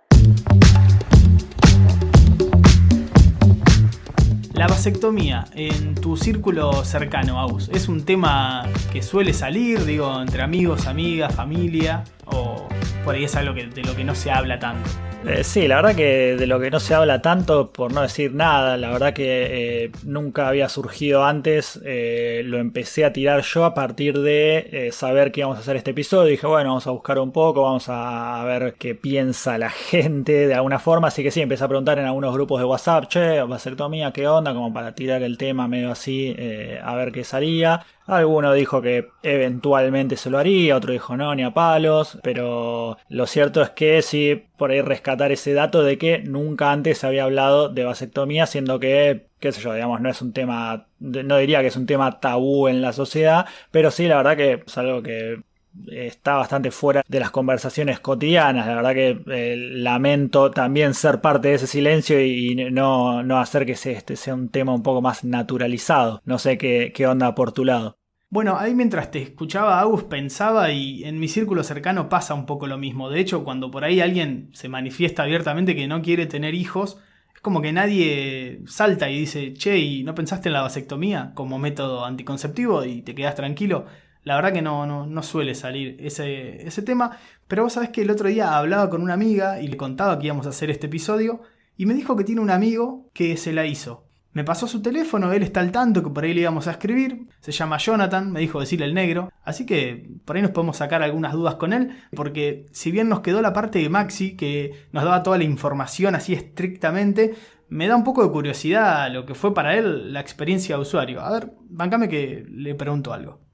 La 4.53 4.68
vasectomía 4.68 5.45
en 5.56 5.95
tu 5.95 6.15
círculo 6.15 6.71
cercano, 6.83 7.39
Aus, 7.39 7.69
¿es 7.69 7.89
un 7.89 8.06
tema 8.06 8.63
que 8.94 9.01
suele 9.01 9.33
salir, 9.33 9.85
digo, 9.85 10.21
entre 10.21 10.44
amigos, 10.44 10.85
amigas, 10.85 11.35
familia? 11.35 12.03
¿O 12.27 12.68
por 13.03 13.15
ahí 13.15 13.24
es 13.24 13.35
algo 13.35 13.56
de 13.56 13.81
lo 13.81 13.95
que 13.95 14.03
no 14.03 14.13
se 14.13 14.29
habla 14.29 14.59
tanto? 14.59 14.88
Eh, 15.29 15.44
sí, 15.44 15.68
la 15.68 15.75
verdad 15.75 15.94
que 15.94 16.38
de 16.38 16.47
lo 16.47 16.57
que 16.57 16.71
no 16.71 16.79
se 16.79 16.93
habla 16.93 17.22
tanto, 17.22 17.74
por 17.74 17.91
no 17.91 18.01
decir 18.01 18.34
nada, 18.34 18.77
la 18.77 18.91
verdad 18.91 19.13
que 19.13 19.84
eh, 19.84 19.91
nunca 20.05 20.48
había 20.48 20.69
surgido 20.69 21.25
antes, 21.25 21.81
eh, 21.84 22.43
lo 22.46 22.60
empecé 22.60 23.03
a 23.03 23.12
tirar 23.12 23.41
yo 23.41 23.65
a 23.65 23.74
partir 23.74 24.19
de 24.22 24.89
saber 24.93 25.34
que 25.34 25.41
íbamos 25.41 25.57
a 25.57 25.60
hacer 25.60 25.75
este 25.75 25.91
episodio. 25.91 26.29
Dije, 26.29 26.48
bueno, 26.48 26.69
vamos 26.69 26.88
a 26.88 26.91
buscar 26.91 27.19
un 27.19 27.34
poco, 27.34 27.63
vamos 27.63 27.89
a 27.89 28.41
ver 28.46 28.75
qué 28.79 28.96
piensa 28.96 29.57
la 29.57 29.69
gente 29.91 30.48
de 30.48 30.53
alguna 30.53 30.79
forma. 30.79 31.10
Así 31.10 31.24
que 31.24 31.31
sí, 31.31 31.41
empecé 31.41 31.65
a 31.65 31.67
preguntar 31.67 32.00
en 32.00 32.05
algunos 32.05 32.34
grupos 32.34 32.62
de 32.62 32.65
WhatsApp, 32.65 33.07
che, 33.10 33.41
vasectomía, 33.41 34.13
¿qué 34.13 34.29
onda? 34.29 34.53
Como 34.53 34.72
para 34.74 34.96
tirar 34.96 35.24
el 35.24 35.38
tema 35.38 35.67
medio 35.67 35.91
así, 35.91 36.34
a 36.81 36.96
ver 36.96 37.12
qué 37.12 37.25
salía. 37.25 37.86
Alguno 38.07 38.53
dijo 38.53 38.81
que 38.81 39.09
eventualmente 39.21 40.15
se 40.15 40.29
lo 40.29 40.37
haría, 40.37 40.77
otro 40.77 40.93
dijo 40.93 41.17
no, 41.17 41.35
ni 41.35 41.43
a 41.43 41.53
palos, 41.53 42.17
pero 42.23 42.97
lo 43.09 43.27
cierto 43.27 43.61
es 43.61 43.69
que 43.71 44.01
sí, 44.01 44.45
por 44.57 44.71
ahí 44.71 44.81
rescatar 44.81 45.33
ese 45.33 45.53
dato 45.53 45.83
de 45.83 45.97
que 45.97 46.19
nunca 46.19 46.71
antes 46.71 46.99
se 46.99 47.07
había 47.07 47.25
hablado 47.25 47.67
de 47.67 47.83
vasectomía, 47.83 48.45
siendo 48.45 48.79
que, 48.79 49.27
qué 49.41 49.51
sé 49.51 49.59
yo, 49.59 49.73
digamos, 49.73 49.99
no 49.99 50.09
es 50.09 50.21
un 50.21 50.31
tema, 50.31 50.87
no 50.99 51.37
diría 51.37 51.59
que 51.59 51.67
es 51.67 51.75
un 51.75 51.85
tema 51.85 52.21
tabú 52.21 52.69
en 52.69 52.81
la 52.81 52.93
sociedad, 52.93 53.45
pero 53.71 53.91
sí, 53.91 54.07
la 54.07 54.17
verdad 54.17 54.37
que 54.37 54.63
es 54.65 54.77
algo 54.77 55.03
que 55.03 55.41
está 55.88 56.36
bastante 56.36 56.71
fuera 56.71 57.03
de 57.07 57.19
las 57.19 57.31
conversaciones 57.31 58.00
cotidianas. 58.00 58.67
La 58.67 58.75
verdad 58.75 58.93
que 58.93 59.21
eh, 59.27 59.55
lamento 59.57 60.51
también 60.51 60.93
ser 60.93 61.21
parte 61.21 61.50
de 61.50 61.55
ese 61.55 61.67
silencio 61.67 62.24
y, 62.24 62.55
no, 62.71 63.24
no, 63.24 63.39
hacer 63.39 63.65
que 63.65 63.74
este 63.74 64.15
sea 64.15 64.33
un 64.33 64.50
tema 64.50 64.74
un 64.74 64.83
poco 64.83 65.01
más 65.01 65.24
naturalizado. 65.24 66.21
No 66.25 66.39
sé 66.39 66.57
qué, 66.57 66.91
qué 66.95 67.07
onda 67.07 67.36
por 67.36 67.51
tu 67.51 67.65
lado. 67.65 67.97
Bueno, 68.29 68.57
ahí 68.57 68.75
mientras 68.75 69.09
te 69.09 69.21
escuchaba 69.21 69.79
Agus 69.79 70.03
pensaba 70.03 70.71
y 70.71 71.05
en 71.05 71.17
mi 71.17 71.29
círculo 71.29 71.63
cercano 71.63 72.09
pasa 72.09 72.33
un 72.33 72.45
poco 72.45 72.67
lo 72.67 72.77
mismo. 72.77 73.09
De 73.09 73.21
hecho, 73.21 73.45
cuando 73.45 73.71
por 73.71 73.86
ahí 73.86 74.01
alguien 74.01 74.50
se 74.53 74.67
manifiesta 74.67 75.24
abiertamente 75.24 75.75
que 75.75 75.88
no 75.88 76.01
quiere 76.01 76.25
tener 76.25 76.53
hijos, 76.53 76.97
es 77.33 77.41
como 77.41 77.62
que 77.62 77.71
nadie 77.71 78.63
salta 78.65 79.09
y 79.09 79.19
dice, 79.19 79.53
che, 79.53 79.77
¿y 79.77 80.03
no 80.03 80.13
pensaste 80.13 80.50
en 80.50 80.53
la 80.53 80.62
vasectomía 80.62 81.31
como 81.36 81.57
método 81.57 82.03
anticonceptivo 82.03 82.83
y 82.83 83.01
te 83.01 83.15
quedas 83.15 83.36
tranquilo? 83.36 83.86
La 84.27 84.36
verdad 84.36 84.51
que 84.51 84.62
no, 84.62 84.86
no, 84.86 85.07
no 85.07 85.24
suele 85.24 85.55
salir 85.55 85.96
ese, 86.01 86.67
ese 86.67 86.81
tema, 86.81 87.17
pero 87.48 87.63
vos 87.63 87.72
sabés 87.72 87.91
que 87.91 88.01
el 88.01 88.12
otro 88.12 88.27
día 88.27 88.57
hablaba 88.57 88.89
con 88.89 89.01
una 89.01 89.13
amiga 89.13 89.62
y 89.62 89.69
le 89.69 89.77
contaba 89.77 90.19
que 90.19 90.25
íbamos 90.25 90.46
a 90.46 90.50
hacer 90.50 90.69
este 90.69 90.88
episodio 90.88 91.43
y 91.77 91.86
me 91.86 91.93
dijo 91.93 92.17
que 92.17 92.25
tiene 92.25 92.41
un 92.41 92.50
amigo 92.50 93.10
que 93.13 93.38
se 93.38 93.53
la 93.53 93.65
hizo. 93.65 94.03
Me 94.34 94.43
pasó 94.43 94.67
su 94.67 94.81
teléfono, 94.81 95.31
él 95.31 95.43
está 95.43 95.62
al 95.62 95.72
tanto 95.72 96.03
que 96.03 96.10
por 96.10 96.25
ahí 96.25 96.34
le 96.34 96.41
íbamos 96.41 96.67
a 96.67 96.72
escribir. 96.72 97.29
Se 97.39 97.53
llama 97.53 97.77
Jonathan, 97.77 98.29
me 98.29 98.41
dijo 98.41 98.60
decirle 98.60 98.86
el 98.86 98.93
negro. 98.93 99.31
Así 99.46 99.65
que 99.65 100.10
por 100.25 100.36
ahí 100.36 100.41
nos 100.41 100.51
podemos 100.51 100.75
sacar 100.75 101.01
algunas 101.01 101.31
dudas 101.31 101.55
con 101.55 101.72
él. 101.72 101.98
Porque 102.13 102.65
si 102.74 102.91
bien 102.91 103.07
nos 103.07 103.22
quedó 103.22 103.41
la 103.41 103.53
parte 103.53 103.79
de 103.79 103.88
Maxi, 103.88 104.36
que 104.36 104.74
nos 104.91 105.05
daba 105.05 105.24
toda 105.24 105.38
la 105.38 105.46
información 105.46 106.15
así 106.15 106.34
estrictamente, 106.34 107.34
me 107.69 107.88
da 107.88 107.96
un 107.96 108.03
poco 108.03 108.24
de 108.24 108.31
curiosidad 108.31 109.10
lo 109.10 109.25
que 109.25 109.36
fue 109.36 109.53
para 109.53 109.77
él 109.77 110.12
la 110.12 110.19
experiencia 110.19 110.75
de 110.75 110.81
usuario. 110.81 111.22
A 111.22 111.31
ver, 111.31 111.53
bancame 111.69 112.10
que 112.10 112.46
le 112.48 112.75
pregunto 112.75 113.13
algo. 113.13 113.47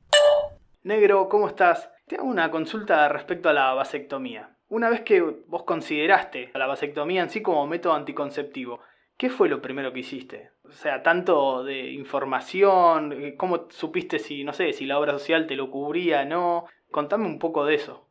Negro, 0.84 1.30
¿cómo 1.30 1.48
estás? 1.48 1.90
Te 2.08 2.18
hago 2.18 2.28
una 2.28 2.52
consulta 2.52 3.08
respecto 3.08 3.48
a 3.48 3.54
la 3.54 3.74
vasectomía. 3.74 4.58
Una 4.68 4.90
vez 4.90 5.00
que 5.00 5.22
vos 5.22 5.64
consideraste 5.64 6.52
a 6.54 6.58
la 6.58 6.68
vasectomía 6.68 7.24
en 7.24 7.30
sí 7.30 7.42
como 7.42 7.66
método 7.66 7.94
anticonceptivo, 7.94 8.82
¿qué 9.16 9.30
fue 9.30 9.48
lo 9.48 9.62
primero 9.62 9.94
que 9.94 10.02
hiciste? 10.02 10.52
O 10.66 10.74
sea, 10.74 11.02
tanto 11.02 11.64
de 11.64 11.92
información, 11.92 13.14
eh, 13.14 13.36
¿cómo 13.38 13.68
supiste 13.70 14.20
si, 14.20 14.44
no 14.44 14.52
sé, 14.52 14.74
si 14.74 14.86
la 14.86 15.00
obra 15.00 15.14
social 15.14 15.48
te 15.48 15.56
lo 15.56 15.72
cubría, 15.72 16.26
no? 16.26 16.66
Contame 16.92 17.28
un 17.28 17.40
poco 17.40 17.64
de 17.64 17.76
eso. 17.76 18.10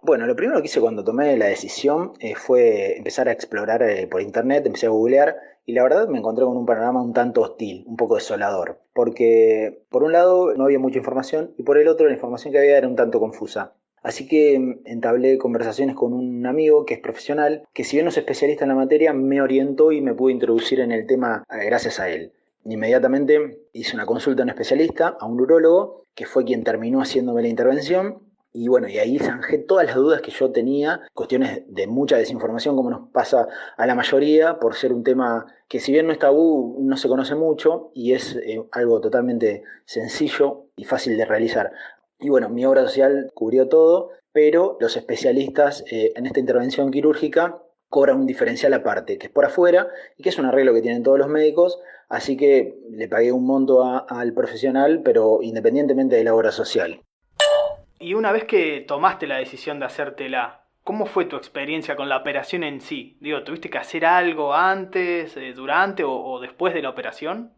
Bueno, 0.00 0.26
lo 0.26 0.36
primero 0.36 0.60
que 0.60 0.66
hice 0.66 0.80
cuando 0.80 1.02
tomé 1.02 1.36
la 1.36 1.46
decisión 1.46 2.12
eh, 2.20 2.36
fue 2.36 2.96
empezar 2.98 3.26
a 3.26 3.32
explorar 3.32 3.82
eh, 3.82 4.06
por 4.06 4.20
internet, 4.20 4.64
empecé 4.64 4.86
a 4.86 4.90
googlear 4.90 5.34
y 5.66 5.72
la 5.72 5.82
verdad 5.82 6.08
me 6.08 6.18
encontré 6.18 6.44
con 6.44 6.56
un 6.56 6.66
panorama 6.66 7.02
un 7.02 7.12
tanto 7.12 7.40
hostil, 7.40 7.84
un 7.86 7.96
poco 7.96 8.16
desolador, 8.16 8.80
porque 8.92 9.82
por 9.88 10.02
un 10.02 10.12
lado 10.12 10.54
no 10.54 10.64
había 10.64 10.78
mucha 10.78 10.98
información 10.98 11.54
y 11.56 11.62
por 11.62 11.78
el 11.78 11.88
otro 11.88 12.06
la 12.06 12.14
información 12.14 12.52
que 12.52 12.58
había 12.58 12.76
era 12.76 12.88
un 12.88 12.96
tanto 12.96 13.20
confusa. 13.20 13.72
Así 14.02 14.28
que 14.28 14.54
entablé 14.84 15.38
conversaciones 15.38 15.96
con 15.96 16.12
un 16.12 16.44
amigo 16.44 16.84
que 16.84 16.94
es 16.94 17.00
profesional, 17.00 17.66
que 17.72 17.84
si 17.84 17.96
bien 17.96 18.04
no 18.04 18.10
es 18.10 18.18
especialista 18.18 18.64
en 18.64 18.68
la 18.68 18.74
materia, 18.74 19.14
me 19.14 19.40
orientó 19.40 19.92
y 19.92 20.02
me 20.02 20.12
pudo 20.12 20.28
introducir 20.28 20.80
en 20.80 20.92
el 20.92 21.06
tema 21.06 21.42
eh, 21.50 21.64
gracias 21.64 21.98
a 22.00 22.10
él. 22.10 22.32
Inmediatamente 22.66 23.62
hice 23.72 23.96
una 23.96 24.04
consulta 24.04 24.42
a 24.42 24.44
un 24.44 24.50
especialista, 24.50 25.16
a 25.18 25.26
un 25.26 25.40
urólogo, 25.40 26.04
que 26.14 26.26
fue 26.26 26.44
quien 26.44 26.64
terminó 26.64 27.00
haciéndome 27.00 27.42
la 27.42 27.48
intervención 27.48 28.18
y 28.56 28.68
bueno, 28.68 28.88
y 28.88 28.98
ahí 28.98 29.18
zanjé 29.18 29.58
todas 29.58 29.84
las 29.84 29.96
dudas 29.96 30.22
que 30.22 30.30
yo 30.30 30.52
tenía, 30.52 31.00
cuestiones 31.12 31.64
de 31.66 31.88
mucha 31.88 32.16
desinformación, 32.16 32.76
como 32.76 32.88
nos 32.88 33.08
pasa 33.10 33.48
a 33.76 33.84
la 33.84 33.96
mayoría, 33.96 34.60
por 34.60 34.76
ser 34.76 34.92
un 34.92 35.02
tema 35.02 35.46
que 35.66 35.80
si 35.80 35.90
bien 35.90 36.06
no 36.06 36.12
es 36.12 36.20
tabú, 36.20 36.76
no 36.80 36.96
se 36.96 37.08
conoce 37.08 37.34
mucho 37.34 37.90
y 37.94 38.12
es 38.12 38.36
eh, 38.36 38.64
algo 38.70 39.00
totalmente 39.00 39.64
sencillo 39.86 40.66
y 40.76 40.84
fácil 40.84 41.16
de 41.16 41.24
realizar. 41.24 41.72
Y 42.20 42.28
bueno, 42.28 42.48
mi 42.48 42.64
obra 42.64 42.82
social 42.82 43.32
cubrió 43.34 43.68
todo, 43.68 44.10
pero 44.30 44.78
los 44.80 44.96
especialistas 44.96 45.82
eh, 45.90 46.12
en 46.14 46.26
esta 46.26 46.38
intervención 46.38 46.92
quirúrgica 46.92 47.60
cobran 47.88 48.20
un 48.20 48.26
diferencial 48.26 48.72
aparte, 48.72 49.18
que 49.18 49.26
es 49.26 49.32
por 49.32 49.46
afuera 49.46 49.88
y 50.16 50.22
que 50.22 50.28
es 50.28 50.38
un 50.38 50.46
arreglo 50.46 50.72
que 50.74 50.82
tienen 50.82 51.02
todos 51.02 51.18
los 51.18 51.28
médicos, 51.28 51.80
así 52.08 52.36
que 52.36 52.78
le 52.88 53.08
pagué 53.08 53.32
un 53.32 53.46
monto 53.46 53.82
al 53.82 54.32
profesional, 54.32 55.02
pero 55.02 55.40
independientemente 55.42 56.14
de 56.14 56.22
la 56.22 56.36
obra 56.36 56.52
social. 56.52 57.00
Y 58.04 58.12
una 58.12 58.32
vez 58.32 58.44
que 58.44 58.84
tomaste 58.86 59.26
la 59.26 59.38
decisión 59.38 59.78
de 59.78 59.86
hacértela, 59.86 60.66
¿cómo 60.82 61.06
fue 61.06 61.24
tu 61.24 61.36
experiencia 61.36 61.96
con 61.96 62.10
la 62.10 62.18
operación 62.18 62.62
en 62.62 62.82
sí? 62.82 63.16
Digo, 63.22 63.42
¿tuviste 63.44 63.70
que 63.70 63.78
hacer 63.78 64.04
algo 64.04 64.52
antes, 64.52 65.34
eh, 65.38 65.54
durante 65.54 66.04
o, 66.04 66.38
después 66.38 66.74
de 66.74 66.82
la 66.82 66.90
operación? 66.90 67.54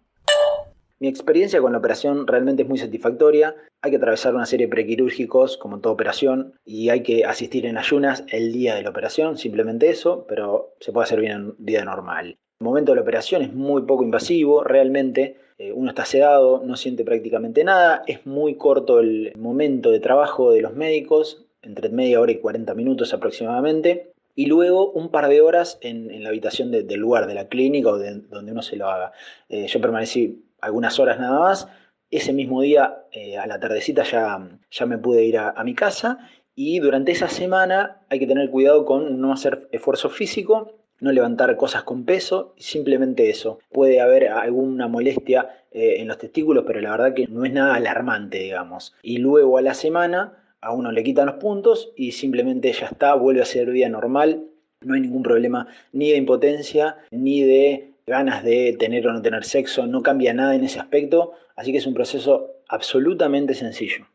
Mi 1.00 1.08
experiencia 1.08 1.60
con 1.60 1.72
la 1.72 1.78
operación 1.78 2.28
realmente 2.28 2.62
es 2.62 2.68
muy 2.68 2.78
satisfactoria. 2.78 3.56
Hay 3.82 3.90
que 3.90 3.96
atravesar 3.96 4.36
una 4.36 4.46
serie 4.46 4.66
de 4.66 4.70
prequirúrgicos, 4.70 5.56
como 5.56 5.80
toda 5.80 5.94
operación, 5.94 6.54
y 6.64 6.90
hay 6.90 7.02
que 7.02 7.24
asistir 7.24 7.66
en 7.66 7.76
ayunas 7.76 8.22
el 8.28 8.52
día 8.52 8.76
de 8.76 8.82
la 8.82 8.90
operación, 8.90 9.38
simplemente 9.38 9.90
eso, 9.90 10.26
pero 10.28 10.74
se 10.78 10.92
puede 10.92 11.06
hacer 11.06 11.20
bien 11.20 11.32
en 11.32 11.54
vida 11.58 11.84
normal. 11.84 12.38
El 12.60 12.64
momento 12.64 12.92
de 12.92 12.96
la 12.96 13.02
operación 13.02 13.42
es 13.42 13.52
muy 13.52 13.82
poco 13.82 14.04
invasivo, 14.04 14.62
realmente. 14.62 15.38
Eh, 15.58 15.72
uno 15.72 15.90
está 15.90 16.04
sedado, 16.04 16.62
no 16.64 16.76
siente 16.76 17.04
prácticamente 17.04 17.64
nada. 17.64 18.02
Es 18.06 18.26
muy 18.26 18.56
corto 18.56 19.00
el 19.00 19.32
momento 19.36 19.90
de 19.90 20.00
trabajo 20.00 20.52
de 20.52 20.60
los 20.60 20.74
médicos, 20.74 21.46
entre 21.62 21.88
media 21.88 22.20
hora 22.20 22.32
y 22.32 22.38
40 22.38 22.74
minutos 22.74 23.14
aproximadamente. 23.14 24.12
Y 24.34 24.46
luego 24.46 24.90
un 24.90 25.10
par 25.10 25.28
de 25.28 25.40
horas 25.40 25.78
en, 25.80 26.22
la 26.22 26.28
habitación 26.28 26.70
del 26.70 27.00
lugar, 27.00 27.26
de 27.26 27.34
la 27.34 27.48
clínica 27.48 27.88
o 27.88 27.98
de, 27.98 28.20
donde 28.28 28.52
uno 28.52 28.62
se 28.62 28.76
lo 28.76 28.88
haga. 28.88 29.12
Eh, 29.48 29.66
yo 29.66 29.80
permanecí 29.80 30.44
algunas 30.60 30.98
horas 30.98 31.18
nada 31.18 31.40
más. 31.40 31.68
Ese 32.10 32.32
mismo 32.34 32.60
día, 32.60 33.04
eh, 33.12 33.38
a 33.38 33.46
la 33.46 33.58
tardecita, 33.58 34.04
ya, 34.04 34.58
ya 34.70 34.86
me 34.86 34.98
pude 34.98 35.24
ir 35.24 35.38
a, 35.38 35.50
a 35.50 35.64
mi 35.64 35.74
casa 35.74 36.18
y 36.54 36.78
durante 36.80 37.12
esa 37.12 37.28
semana 37.28 38.02
hay 38.08 38.18
que 38.18 38.26
tener 38.26 38.50
cuidado 38.50 38.84
con 38.84 39.20
no 39.20 39.32
hacer 39.32 39.68
esfuerzo 39.72 40.08
físico 40.08 40.85
no 41.00 41.12
levantar 41.12 41.56
cosas 41.56 41.82
con 41.82 42.04
peso, 42.04 42.54
simplemente 42.56 43.30
eso. 43.30 43.58
Puede 43.70 44.00
haber 44.00 44.28
alguna 44.28 44.88
molestia 44.88 45.62
eh, 45.70 45.96
en 45.98 46.08
los 46.08 46.18
testículos, 46.18 46.64
pero 46.66 46.80
la 46.80 46.90
verdad 46.90 47.14
que 47.14 47.26
no 47.26 47.44
es 47.44 47.52
nada 47.52 47.74
alarmante, 47.74 48.38
digamos. 48.38 48.94
Y 49.02 49.18
luego 49.18 49.58
a 49.58 49.62
la 49.62 49.74
semana 49.74 50.42
a 50.60 50.72
uno 50.72 50.90
le 50.90 51.04
quitan 51.04 51.26
los 51.26 51.36
puntos 51.36 51.92
y 51.96 52.12
simplemente 52.12 52.72
ya 52.72 52.86
está, 52.86 53.14
vuelve 53.14 53.42
a 53.42 53.46
ser 53.46 53.70
vida 53.70 53.88
normal. 53.88 54.44
No 54.80 54.94
hay 54.94 55.00
ningún 55.00 55.22
problema 55.22 55.68
ni 55.92 56.10
de 56.10 56.16
impotencia, 56.16 56.96
ni 57.10 57.42
de 57.42 57.92
ganas 58.06 58.44
de 58.44 58.76
tener 58.78 59.06
o 59.06 59.12
no 59.12 59.22
tener 59.22 59.44
sexo, 59.44 59.86
no 59.86 60.02
cambia 60.02 60.32
nada 60.32 60.54
en 60.54 60.64
ese 60.64 60.78
aspecto, 60.78 61.32
así 61.56 61.72
que 61.72 61.78
es 61.78 61.86
un 61.86 61.94
proceso 61.94 62.52
absolutamente 62.68 63.54
sencillo. 63.54 64.06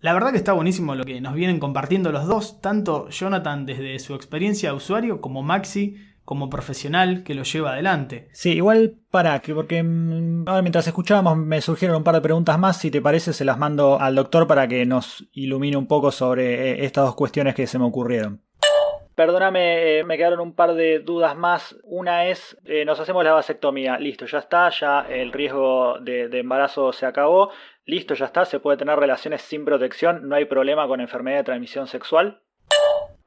La 0.00 0.12
verdad 0.12 0.32
que 0.32 0.36
está 0.36 0.52
buenísimo 0.52 0.96
lo 0.96 1.04
que 1.04 1.20
nos 1.20 1.34
vienen 1.34 1.60
compartiendo 1.60 2.10
los 2.10 2.26
dos, 2.26 2.60
tanto 2.60 3.08
Jonathan 3.08 3.66
desde 3.66 3.98
su 4.00 4.14
experiencia 4.14 4.70
de 4.70 4.76
usuario 4.76 5.20
como 5.20 5.42
Maxi 5.42 5.96
como 6.24 6.50
profesional 6.50 7.24
que 7.24 7.34
lo 7.34 7.42
lleva 7.42 7.72
adelante. 7.72 8.28
Sí, 8.32 8.52
igual 8.52 8.94
para 9.10 9.40
que, 9.40 9.54
porque 9.54 9.82
mm, 9.82 10.44
ahora 10.46 10.62
mientras 10.62 10.86
escuchábamos 10.86 11.36
me 11.36 11.60
surgieron 11.60 11.96
un 11.96 12.04
par 12.04 12.14
de 12.14 12.20
preguntas 12.20 12.58
más, 12.58 12.78
si 12.78 12.90
te 12.90 13.02
parece 13.02 13.32
se 13.32 13.44
las 13.44 13.58
mando 13.58 14.00
al 14.00 14.14
doctor 14.14 14.46
para 14.46 14.68
que 14.68 14.86
nos 14.86 15.26
ilumine 15.32 15.76
un 15.76 15.86
poco 15.86 16.10
sobre 16.10 16.70
eh, 16.70 16.84
estas 16.84 17.04
dos 17.04 17.14
cuestiones 17.14 17.54
que 17.54 17.66
se 17.66 17.78
me 17.78 17.84
ocurrieron. 17.84 18.40
Perdóname, 19.14 19.98
eh, 19.98 20.04
me 20.04 20.16
quedaron 20.16 20.40
un 20.40 20.54
par 20.54 20.72
de 20.72 21.00
dudas 21.00 21.36
más. 21.36 21.76
Una 21.84 22.26
es, 22.26 22.56
eh, 22.64 22.84
nos 22.86 22.98
hacemos 22.98 23.22
la 23.24 23.32
vasectomía, 23.32 23.98
listo, 23.98 24.24
ya 24.24 24.38
está, 24.38 24.70
ya 24.70 25.02
el 25.02 25.32
riesgo 25.32 25.98
de, 26.00 26.28
de, 26.28 26.38
embarazo 26.38 26.94
se 26.94 27.04
acabó, 27.04 27.50
listo, 27.84 28.14
ya 28.14 28.24
está, 28.24 28.46
se 28.46 28.58
puede 28.58 28.78
tener 28.78 28.98
relaciones 28.98 29.42
sin 29.42 29.66
protección, 29.66 30.28
no 30.28 30.36
hay 30.36 30.46
problema 30.46 30.88
con 30.88 31.00
enfermedad 31.00 31.38
de 31.38 31.44
transmisión 31.44 31.86
sexual. 31.88 32.40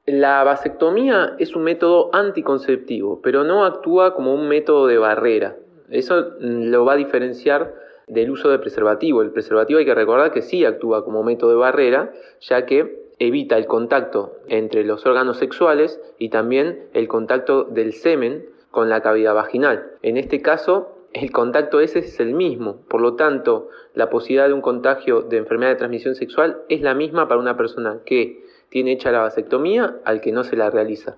La 0.06 0.44
vasectomía 0.44 1.36
es 1.40 1.56
un 1.56 1.64
método 1.64 2.12
anticonceptivo, 2.14 3.22
pero 3.24 3.44
no 3.44 3.66
actúa 3.66 4.14
como 4.14 4.36
un 4.36 4.48
método 4.48 4.86
de 4.86 5.00
barrera. 5.00 5.56
Eso 5.90 6.36
lo 6.40 6.86
va 6.86 6.94
a 6.94 6.98
diferenciar 6.98 7.74
del 8.06 8.30
uso 8.30 8.52
de 8.52 8.60
preservativo. 8.60 9.24
El 9.24 9.32
preservativo 9.32 9.80
hay 9.80 9.86
que 9.86 9.96
recordar 9.96 10.32
que 10.32 10.44
sí 10.44 10.64
actúa 10.64 11.04
como 11.04 11.24
método 11.24 11.50
de 11.50 11.56
barrera, 11.56 12.14
ya 12.40 12.68
que 12.68 13.10
evita 13.18 13.58
el 13.58 13.66
contacto 13.66 14.34
entre 14.48 14.84
los 14.84 15.08
órganos 15.08 15.38
sexuales 15.38 16.00
y 16.20 16.30
también 16.30 16.88
el 16.94 17.08
contacto 17.08 17.64
del 17.64 17.94
semen 17.94 18.46
con 18.70 18.90
la 18.90 19.02
cavidad 19.02 19.34
vaginal. 19.34 19.88
En 20.04 20.18
este 20.18 20.40
caso, 20.40 20.96
el 21.14 21.32
contacto 21.32 21.80
ese 21.80 22.00
es 22.00 22.20
el 22.20 22.34
mismo, 22.34 22.82
por 22.90 23.02
lo 23.02 23.16
tanto, 23.16 23.70
la 23.96 24.12
posibilidad 24.12 24.48
de 24.48 24.54
un 24.54 24.62
contagio 24.62 25.22
de 25.22 25.38
enfermedad 25.38 25.72
de 25.72 25.78
transmisión 25.78 26.14
sexual 26.14 26.62
es 26.70 26.82
la 26.82 26.94
misma 26.94 27.28
para 27.28 27.40
una 27.40 27.58
persona 27.58 28.02
que 28.06 28.45
tiene 28.70 28.92
hecha 28.92 29.12
la 29.12 29.22
vasectomía 29.22 29.98
al 30.06 30.22
que 30.22 30.32
no 30.32 30.44
se 30.44 30.56
la 30.56 30.70
realiza. 30.70 31.18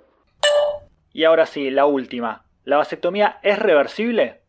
Y 1.13 1.23
ahora 1.23 1.45
sí, 1.45 1.69
la 1.69 1.85
última. 1.85 2.45
¿La 2.63 2.77
vasectomía 2.77 3.39
es 3.43 3.57
reversible? 3.59 4.41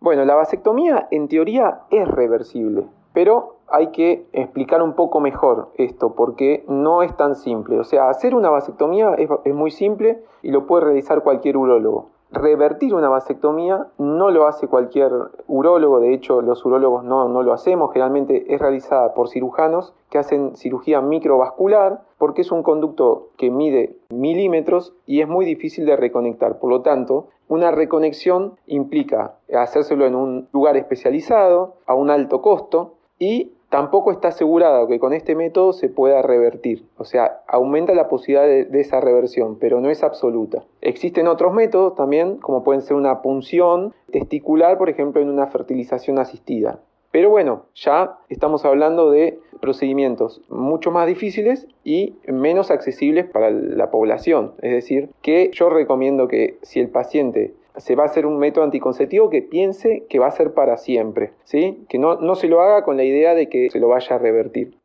Bueno, 0.00 0.24
la 0.24 0.34
vasectomía 0.34 1.08
en 1.10 1.28
teoría 1.28 1.80
es 1.90 2.08
reversible, 2.08 2.84
pero 3.12 3.60
hay 3.68 3.88
que 3.88 4.26
explicar 4.32 4.82
un 4.82 4.94
poco 4.94 5.20
mejor 5.20 5.72
esto 5.76 6.14
porque 6.14 6.64
no 6.68 7.02
es 7.02 7.16
tan 7.16 7.36
simple. 7.36 7.78
O 7.78 7.84
sea, 7.84 8.08
hacer 8.08 8.34
una 8.34 8.50
vasectomía 8.50 9.14
es, 9.18 9.28
es 9.44 9.54
muy 9.54 9.70
simple 9.70 10.22
y 10.42 10.50
lo 10.50 10.66
puede 10.66 10.86
realizar 10.86 11.22
cualquier 11.22 11.56
urólogo 11.56 12.10
revertir 12.30 12.94
una 12.94 13.08
vasectomía 13.08 13.86
no 13.98 14.30
lo 14.30 14.46
hace 14.46 14.68
cualquier 14.68 15.10
urólogo, 15.46 16.00
de 16.00 16.12
hecho 16.12 16.42
los 16.42 16.64
urólogos 16.64 17.04
no, 17.04 17.28
no, 17.28 17.42
lo 17.42 17.52
hacemos, 17.52 17.92
generalmente 17.92 18.52
es 18.52 18.60
realizada 18.60 19.14
por 19.14 19.28
cirujanos 19.28 19.94
que 20.10 20.18
hacen 20.18 20.56
cirugía 20.56 21.00
microvascular 21.00 22.02
porque 22.18 22.42
es 22.42 22.52
un 22.52 22.62
conducto 22.62 23.28
que 23.36 23.50
mide 23.50 23.96
milímetros 24.10 24.94
y 25.06 25.20
es 25.20 25.28
muy 25.28 25.44
difícil 25.44 25.86
de 25.86 25.96
reconectar. 25.96 26.58
Por 26.58 26.70
lo 26.70 26.82
tanto, 26.82 27.28
una 27.48 27.70
reconexión 27.70 28.54
implica 28.66 29.34
hacérselo 29.54 30.06
en 30.06 30.14
un 30.14 30.48
lugar 30.52 30.76
especializado, 30.76 31.76
a 31.86 31.94
un 31.94 32.10
alto 32.10 32.42
costo 32.42 32.94
y 33.18 33.52
tampoco 33.68 34.10
está 34.12 34.28
asegurado 34.28 34.86
que 34.88 34.98
con 34.98 35.12
este 35.12 35.34
método 35.34 35.72
se 35.72 35.88
pueda 35.88 36.22
revertir. 36.22 36.86
O 36.96 37.04
sea, 37.04 37.42
aumenta 37.46 37.94
la 37.94 38.08
posibilidad 38.08 38.46
de, 38.46 38.80
esa 38.80 39.00
reversión, 39.00 39.58
pero 39.58 39.80
no 39.80 39.90
es 39.90 40.02
absoluta. 40.02 40.64
Existen 40.80 41.28
otros 41.28 41.52
métodos 41.52 41.94
también, 41.94 42.36
como 42.36 42.64
pueden 42.64 42.82
ser 42.82 42.96
una 42.96 43.22
punción 43.22 43.94
testicular, 44.10 44.78
por 44.78 44.88
ejemplo, 44.88 45.20
en 45.20 45.28
una 45.28 45.46
fertilización 45.46 46.18
asistida. 46.18 46.80
Pero 47.10 47.30
bueno, 47.30 47.64
ya 47.74 48.18
estamos 48.28 48.64
hablando 48.66 49.10
de 49.10 49.40
procedimientos 49.60 50.42
mucho 50.50 50.90
más 50.90 51.06
difíciles 51.06 51.66
y 51.82 52.16
menos 52.26 52.70
accesibles 52.70 53.24
para 53.24 53.50
la 53.50 53.90
población. 53.90 54.52
Es 54.60 54.72
decir, 54.72 55.08
que 55.22 55.50
yo 55.52 55.70
recomiendo 55.70 56.28
que 56.28 56.58
si 56.62 56.80
el 56.80 56.90
paciente 56.90 57.54
se 57.78 57.94
va 57.94 58.04
a 58.04 58.06
hacer 58.06 58.26
un 58.26 58.38
método 58.38 58.64
anticonceptivo 58.64 59.30
que 59.30 59.42
piense 59.42 60.04
que 60.08 60.18
va 60.18 60.26
a 60.26 60.32
ser 60.32 60.52
para 60.52 60.76
siempre, 60.76 61.32
¿sí? 61.44 61.84
que 61.88 61.98
no, 61.98 62.16
no 62.16 62.34
se 62.34 62.48
lo 62.48 62.60
haga 62.60 62.84
con 62.84 62.96
la 62.96 63.04
idea 63.04 63.34
de 63.34 63.48
que 63.48 63.70
se 63.70 63.80
lo 63.80 63.88
vaya 63.88 64.16
a 64.16 64.18
revertir. 64.18 64.76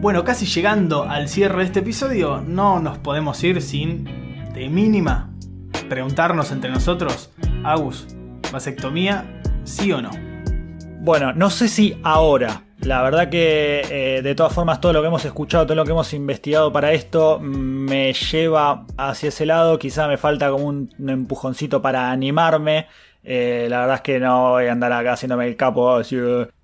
Bueno, 0.00 0.22
casi 0.22 0.44
llegando 0.44 1.04
al 1.04 1.28
cierre 1.28 1.58
de 1.58 1.64
este 1.64 1.80
episodio, 1.80 2.42
no 2.42 2.78
nos 2.78 2.98
podemos 2.98 3.42
ir 3.42 3.62
sin, 3.62 4.04
de 4.52 4.68
mínima, 4.68 5.32
preguntarnos 5.88 6.52
entre 6.52 6.70
nosotros, 6.70 7.32
Agus, 7.64 8.06
¿vasectomía 8.52 9.40
sí 9.64 9.92
o 9.92 10.02
no? 10.02 10.33
Bueno, 11.04 11.34
no 11.34 11.50
sé 11.50 11.68
si 11.68 11.98
ahora. 12.02 12.62
La 12.80 13.02
verdad 13.02 13.28
que 13.28 13.82
eh, 13.90 14.22
de 14.22 14.34
todas 14.34 14.54
formas 14.54 14.80
todo 14.80 14.94
lo 14.94 15.02
que 15.02 15.08
hemos 15.08 15.22
escuchado, 15.26 15.66
todo 15.66 15.74
lo 15.74 15.84
que 15.84 15.90
hemos 15.90 16.14
investigado 16.14 16.72
para 16.72 16.94
esto 16.94 17.38
me 17.40 18.14
lleva 18.14 18.86
hacia 18.96 19.28
ese 19.28 19.44
lado. 19.44 19.78
Quizá 19.78 20.08
me 20.08 20.16
falta 20.16 20.50
como 20.50 20.64
un, 20.64 20.90
empujoncito 21.06 21.82
para 21.82 22.10
animarme. 22.10 22.86
Eh, 23.22 23.66
la 23.68 23.80
verdad 23.80 23.96
es 23.96 24.00
que 24.00 24.18
no 24.18 24.52
voy 24.52 24.64
a 24.64 24.72
andar 24.72 24.92
acá 24.92 25.12
haciéndome 25.12 25.46
el 25.46 25.56
capo, 25.56 26.00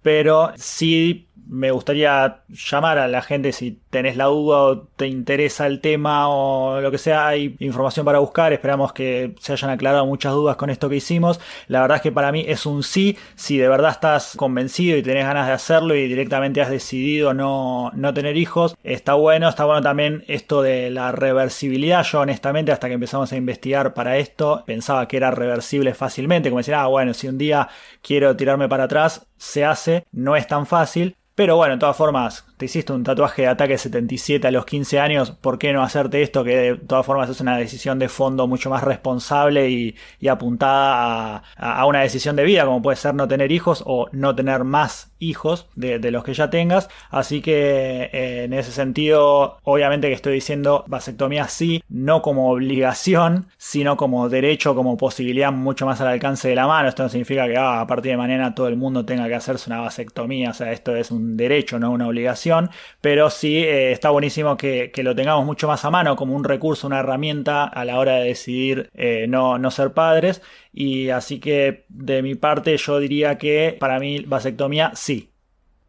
pero 0.01 0.53
sí 0.57 1.29
me 1.51 1.73
gustaría 1.73 2.43
llamar 2.49 2.99
a 2.99 3.09
la 3.09 3.23
gente 3.23 3.53
si 3.53 3.81
tenés 3.91 4.17
la 4.17 4.27
duda 4.27 4.59
o 4.59 4.79
te 4.83 5.09
interesa 5.09 5.67
el 5.67 5.81
tema 5.81 6.29
o 6.29 6.81
lo 6.81 6.93
que 6.93 6.99
sea, 6.99 7.27
hay 7.27 7.57
información 7.59 8.07
para 8.07 8.21
buscar, 8.21 8.53
esperamos 8.53 8.93
que 8.93 9.35
se 9.41 9.53
hayan 9.53 9.71
aclarado 9.71 10.07
muchas 10.07 10.33
dudas 10.33 10.55
con 10.55 10.71
esto 10.71 10.89
que 10.89 10.97
hicimos. 10.97 11.41
La 11.67 11.81
verdad 11.81 11.97
es 11.97 12.03
que 12.03 12.13
para 12.13 12.31
mí 12.31 12.45
es 12.47 12.67
un 12.67 12.85
sí, 12.85 13.19
si 13.35 13.59
de 13.59 13.69
verdad 13.69 13.91
estás 13.91 14.35
convencido 14.37 14.97
y 14.97 15.03
tenés 15.03 15.27
ganas 15.27 15.49
de 15.49 15.53
hacerlo 15.53 15.97
y 15.97 16.07
directamente 16.07 16.61
has 16.61 16.71
decidido 16.71 17.35
no, 17.35 17.91
no 17.95 18.15
tener 18.15 18.37
hijos, 18.37 18.77
está 18.85 19.15
bueno, 19.15 19.49
está 19.49 19.65
bueno 19.65 19.83
también 19.83 20.23
esto 20.29 20.63
de 20.63 20.91
la 20.91 21.11
reversibilidad. 21.11 22.05
Yo 22.05 22.21
honestamente 22.21 22.71
hasta 22.71 22.87
que 22.87 22.95
empezamos 22.95 23.33
a 23.33 23.37
investigar 23.37 23.93
para 23.93 24.19
esto 24.19 24.63
pensaba 24.67 25.09
que 25.09 25.17
era 25.17 25.33
reversible 25.33 25.95
fácilmente, 25.95 26.49
como 26.49 26.59
decir, 26.59 26.75
ah 26.75 26.87
bueno, 26.87 27.13
si 27.13 27.27
un 27.27 27.39
día 27.39 27.69
quiero 28.03 28.37
tirarme 28.37 28.69
para 28.69 28.85
atrás, 28.85 29.27
se 29.37 29.65
hace, 29.65 30.07
no 30.13 30.37
es 30.37 30.47
tan 30.47 30.67
fácil. 30.67 31.17
Pero 31.41 31.57
bueno, 31.57 31.73
de 31.73 31.81
todas 31.81 31.97
formas, 31.97 32.45
te 32.59 32.67
hiciste 32.67 32.93
un 32.93 33.03
tatuaje 33.03 33.41
de 33.41 33.49
ataque 33.49 33.79
77 33.79 34.47
a 34.47 34.51
los 34.51 34.67
15 34.67 35.01
años, 35.01 35.31
¿por 35.31 35.59
qué 35.59 35.73
no 35.73 35.83
hacerte 35.83 36.21
esto? 36.21 36.45
Que 36.45 36.55
de 36.55 36.77
todas 36.77 37.07
formas 37.07 37.31
es 37.31 37.41
una 37.41 37.57
decisión 37.57 37.99
de 37.99 38.11
fondo 38.11 38.47
mucho 38.47 38.69
más 38.69 38.85
responsable 38.85 39.71
y, 39.71 39.97
apuntada 40.29 41.43
a, 41.57 41.87
una 41.87 42.03
decisión 42.03 42.37
de 42.37 42.45
vida, 42.45 42.67
como 42.67 42.83
puede 42.83 42.99
ser 42.99 43.15
no 43.15 43.27
tener 43.27 43.53
hijos 43.53 43.83
o 43.87 44.11
no 44.13 44.35
tener 44.35 44.65
más 44.65 45.13
hijos 45.19 45.67
de, 45.77 45.99
los 46.11 46.25
que 46.25 46.35
ya 46.35 46.51
tengas. 46.51 46.91
Así 47.09 47.41
que 47.41 48.11
eh, 48.13 48.45
en 48.45 48.53
ese 48.53 48.71
sentido, 48.71 49.57
obviamente 49.63 50.09
que 50.09 50.15
estoy 50.15 50.35
diciendo 50.35 50.85
vasectomía 50.89 51.49
sí, 51.49 51.83
no 51.89 52.21
como 52.21 52.51
obligación, 52.51 53.47
sino 53.57 53.97
como 53.97 54.29
derecho, 54.29 54.75
como 54.75 54.99
posibilidad 54.99 55.53
mucho 55.53 55.87
más 55.87 56.03
al 56.03 56.09
alcance 56.09 56.49
de 56.49 56.55
la 56.55 56.67
mano. 56.67 56.91
Esto 56.91 57.03
no 57.03 57.09
significa 57.09 57.47
que 57.47 57.57
ah, 57.57 57.81
a 57.81 57.87
partir 57.87 58.11
de 58.11 58.19
mañana 58.19 58.55
todo 58.55 58.69
el 58.69 58.77
mundo 58.77 59.07
tenga 59.07 59.27
que 59.27 59.37
hacerse 59.37 59.71
una 59.71 59.81
vasectomía, 59.81 60.51
o 60.51 60.55
sea, 60.55 60.73
esto 60.73 60.95
es 60.95 61.11
un 61.11 61.30
derecho, 61.37 61.79
no 61.79 61.91
una 61.91 62.07
obligación 62.07 62.71
pero 63.01 63.31
sí 63.31 63.59
eh, 63.59 63.93
está 63.93 64.11
buenísimo 64.11 64.57
que, 64.57 64.93
lo 65.03 65.15
tengamos 65.15 65.45
mucho 65.47 65.69
más 65.69 65.85
a 65.85 65.91
mano 65.91 66.17
como 66.17 66.35
un 66.35 66.45
recurso, 66.45 66.87
una 66.87 67.01
herramienta 67.01 67.65
a 67.65 67.85
la 67.85 67.99
hora 67.99 68.17
de 68.17 68.27
decidir 68.27 68.91
eh, 68.95 69.27
no, 69.29 69.59
no 69.59 69.71
ser 69.71 69.93
padres. 69.93 70.43
Y 70.73 71.11
así 71.11 71.41
que 71.41 71.87
de 71.89 72.23
mi 72.23 72.35
parte 72.35 72.77
yo 72.77 72.99
diría 72.99 73.39
que 73.39 73.77
para 73.79 73.99
mí 73.99 74.21
vasectomía 74.21 74.93
sí. 74.95 75.33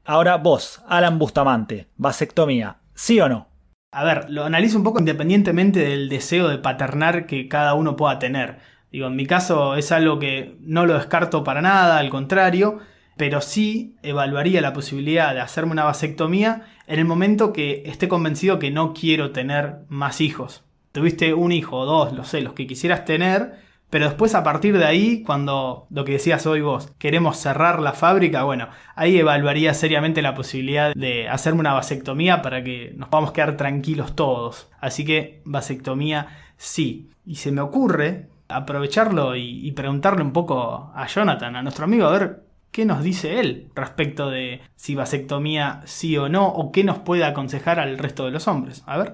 Ahora 0.05 0.37
vos, 0.37 0.81
Alan 0.87 1.19
Bustamante, 1.19 1.87
vasectomía, 1.97 2.77
¿sí 2.95 3.19
o 3.19 3.29
no? 3.29 3.47
A 3.91 4.03
ver, 4.05 4.29
lo 4.29 4.45
analizo 4.45 4.77
un 4.77 4.83
poco 4.83 4.99
independientemente 4.99 5.81
del 5.81 6.09
deseo 6.09 6.47
de 6.47 6.57
paternar 6.57 7.27
que 7.27 7.47
cada 7.49 7.73
uno 7.73 7.95
pueda 7.97 8.17
tener. 8.19 8.59
Digo, 8.91 9.07
en 9.07 9.15
mi 9.15 9.25
caso 9.25 9.75
es 9.75 9.91
algo 9.91 10.17
que 10.17 10.55
no 10.61 10.85
lo 10.85 10.93
descarto 10.93 11.43
para 11.43 11.61
nada, 11.61 11.97
al 11.97 12.09
contrario, 12.09 12.79
pero 13.21 13.39
sí 13.39 13.97
evaluaría 14.01 14.61
la 14.61 14.73
posibilidad 14.73 15.35
de 15.35 15.41
hacerme 15.41 15.73
una 15.73 15.83
vasectomía 15.83 16.63
en 16.87 16.97
el 16.97 17.05
momento 17.05 17.53
que 17.53 17.83
esté 17.85 18.07
convencido 18.07 18.57
que 18.57 18.71
no 18.71 18.95
quiero 18.95 19.29
tener 19.29 19.81
más 19.89 20.21
hijos. 20.21 20.63
Tuviste 20.91 21.35
un 21.35 21.51
hijo 21.51 21.77
o 21.77 21.85
dos, 21.85 22.13
lo 22.13 22.23
sé, 22.23 22.41
los 22.41 22.53
que 22.53 22.65
quisieras 22.65 23.05
tener, 23.05 23.59
pero 23.91 24.05
después 24.05 24.33
a 24.33 24.43
partir 24.43 24.75
de 24.75 24.85
ahí, 24.85 25.21
cuando 25.21 25.85
lo 25.91 26.03
que 26.03 26.13
decías 26.13 26.47
hoy 26.47 26.61
vos, 26.61 26.91
queremos 26.97 27.37
cerrar 27.37 27.79
la 27.79 27.93
fábrica, 27.93 28.41
bueno, 28.41 28.69
ahí 28.95 29.19
evaluaría 29.19 29.75
seriamente 29.75 30.23
la 30.23 30.33
posibilidad 30.33 30.91
de 30.95 31.29
hacerme 31.29 31.59
una 31.59 31.73
vasectomía 31.73 32.41
para 32.41 32.63
que 32.63 32.91
nos 32.97 33.09
podamos 33.09 33.33
quedar 33.33 33.55
tranquilos 33.55 34.15
todos. 34.15 34.67
Así 34.79 35.05
que 35.05 35.43
vasectomía 35.45 36.25
sí. 36.57 37.11
Y 37.23 37.35
se 37.35 37.51
me 37.51 37.61
ocurre 37.61 38.29
aprovecharlo 38.47 39.35
y, 39.35 39.63
y 39.63 39.73
preguntarle 39.73 40.23
un 40.23 40.33
poco 40.33 40.91
a 40.95 41.05
Jonathan, 41.05 41.55
a 41.55 41.61
nuestro 41.61 41.85
amigo, 41.85 42.07
a 42.07 42.11
ver 42.13 42.50
qué 42.71 42.85
nos 42.85 43.03
dice 43.03 43.39
él 43.39 43.69
respecto 43.75 44.29
de 44.29 44.61
si 44.75 44.95
vasectomía 44.95 45.81
sí 45.85 46.17
o 46.17 46.29
no, 46.29 46.47
o 46.47 46.71
qué 46.71 46.83
nos 46.83 46.99
puede 46.99 47.23
aconsejar 47.23 47.79
al 47.79 47.97
resto 47.97 48.25
de 48.25 48.31
los 48.31 48.47
hombres. 48.47 48.83
A 48.85 48.97
ver. 48.97 49.13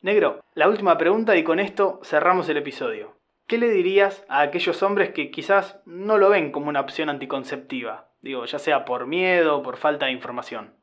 Negro, 0.00 0.40
la 0.54 0.68
última 0.68 0.98
pregunta 0.98 1.36
y 1.36 1.44
con 1.44 1.60
esto 1.60 2.00
cerramos 2.02 2.48
el 2.48 2.56
episodio. 2.56 3.16
¿Qué 3.46 3.58
le 3.58 3.70
dirías 3.70 4.24
a 4.28 4.40
aquellos 4.40 4.82
hombres 4.82 5.10
que 5.10 5.30
quizás 5.30 5.80
no 5.84 6.18
lo 6.18 6.30
ven 6.30 6.52
como 6.52 6.68
una 6.68 6.80
opción 6.80 7.08
anticonceptiva? 7.08 8.10
Digo, 8.20 8.44
ya 8.44 8.58
sea 8.58 8.84
por 8.84 9.06
miedo 9.06 9.58
o 9.58 9.62
por 9.62 9.76
falta 9.76 10.06
de 10.06 10.12
información. 10.12 10.74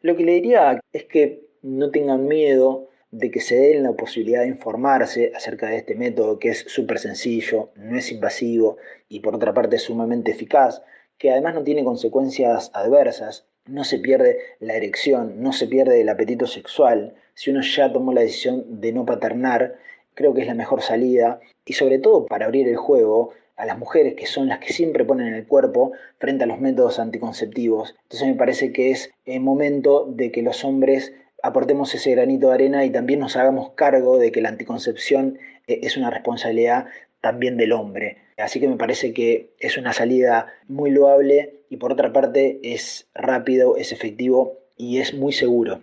Lo 0.00 0.16
que 0.16 0.24
le 0.24 0.32
diría 0.32 0.80
es 0.92 1.04
que 1.04 1.42
no 1.62 1.90
tengan 1.90 2.26
miedo, 2.26 2.88
de 3.12 3.30
que 3.30 3.40
se 3.40 3.56
den 3.56 3.82
la 3.82 3.92
posibilidad 3.92 4.40
de 4.40 4.48
informarse 4.48 5.32
acerca 5.36 5.68
de 5.68 5.76
este 5.76 5.94
método 5.94 6.38
que 6.38 6.48
es 6.48 6.64
súper 6.66 6.98
sencillo, 6.98 7.70
no 7.76 7.96
es 7.96 8.10
invasivo 8.10 8.78
y 9.08 9.20
por 9.20 9.36
otra 9.36 9.52
parte 9.52 9.76
es 9.76 9.82
sumamente 9.82 10.32
eficaz, 10.32 10.82
que 11.18 11.30
además 11.30 11.54
no 11.54 11.62
tiene 11.62 11.84
consecuencias 11.84 12.70
adversas, 12.74 13.46
no 13.66 13.84
se 13.84 13.98
pierde 13.98 14.38
la 14.60 14.74
erección, 14.74 15.42
no 15.42 15.52
se 15.52 15.68
pierde 15.68 16.00
el 16.00 16.08
apetito 16.08 16.46
sexual. 16.46 17.14
Si 17.34 17.50
uno 17.50 17.60
ya 17.60 17.92
tomó 17.92 18.12
la 18.12 18.22
decisión 18.22 18.80
de 18.80 18.92
no 18.92 19.04
paternar, 19.04 19.76
creo 20.14 20.32
que 20.32 20.40
es 20.40 20.46
la 20.46 20.54
mejor 20.54 20.80
salida 20.80 21.38
y 21.66 21.74
sobre 21.74 21.98
todo 21.98 22.26
para 22.26 22.46
abrir 22.46 22.66
el 22.66 22.76
juego 22.76 23.34
a 23.56 23.66
las 23.66 23.78
mujeres 23.78 24.14
que 24.14 24.26
son 24.26 24.48
las 24.48 24.58
que 24.58 24.72
siempre 24.72 25.04
ponen 25.04 25.34
el 25.34 25.46
cuerpo 25.46 25.92
frente 26.18 26.44
a 26.44 26.46
los 26.46 26.60
métodos 26.60 26.98
anticonceptivos. 26.98 27.94
Entonces 28.04 28.28
me 28.28 28.34
parece 28.34 28.72
que 28.72 28.90
es 28.90 29.10
el 29.26 29.40
momento 29.40 30.06
de 30.08 30.32
que 30.32 30.42
los 30.42 30.64
hombres 30.64 31.12
aportemos 31.42 31.94
ese 31.94 32.12
granito 32.12 32.48
de 32.48 32.54
arena 32.54 32.84
y 32.84 32.90
también 32.90 33.20
nos 33.20 33.36
hagamos 33.36 33.70
cargo 33.70 34.18
de 34.18 34.32
que 34.32 34.40
la 34.40 34.48
anticoncepción 34.48 35.38
eh, 35.66 35.80
es 35.82 35.96
una 35.96 36.10
responsabilidad 36.10 36.86
también 37.20 37.56
del 37.56 37.72
hombre. 37.72 38.18
Así 38.38 38.60
que 38.60 38.68
me 38.68 38.76
parece 38.76 39.12
que 39.12 39.50
es 39.58 39.76
una 39.76 39.92
salida 39.92 40.46
muy 40.68 40.90
loable 40.90 41.64
y 41.68 41.76
por 41.76 41.92
otra 41.92 42.12
parte 42.12 42.60
es 42.62 43.08
rápido, 43.14 43.76
es 43.76 43.92
efectivo 43.92 44.58
y 44.76 44.98
es 44.98 45.14
muy 45.14 45.32
seguro. 45.32 45.80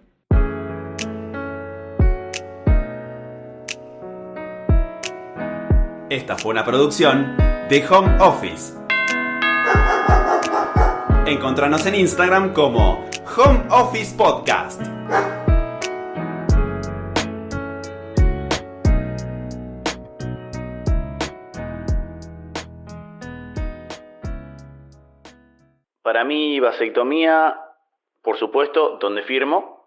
Esta 6.09 6.37
fue 6.37 6.51
una 6.51 6.65
producción 6.65 7.37
de 7.69 7.85
Home 7.87 8.17
Office. 8.19 8.73
Encontranos 11.27 11.85
en 11.85 11.93
Instagram 11.95 12.53
como 12.53 13.05
Home 13.37 13.61
Office 13.69 14.15
Podcast. 14.17 14.81
Para 26.01 26.23
mí, 26.23 26.61
vasectomía, 26.61 27.59
por 28.23 28.37
supuesto, 28.37 28.97
donde 29.01 29.21
firmo. 29.23 29.83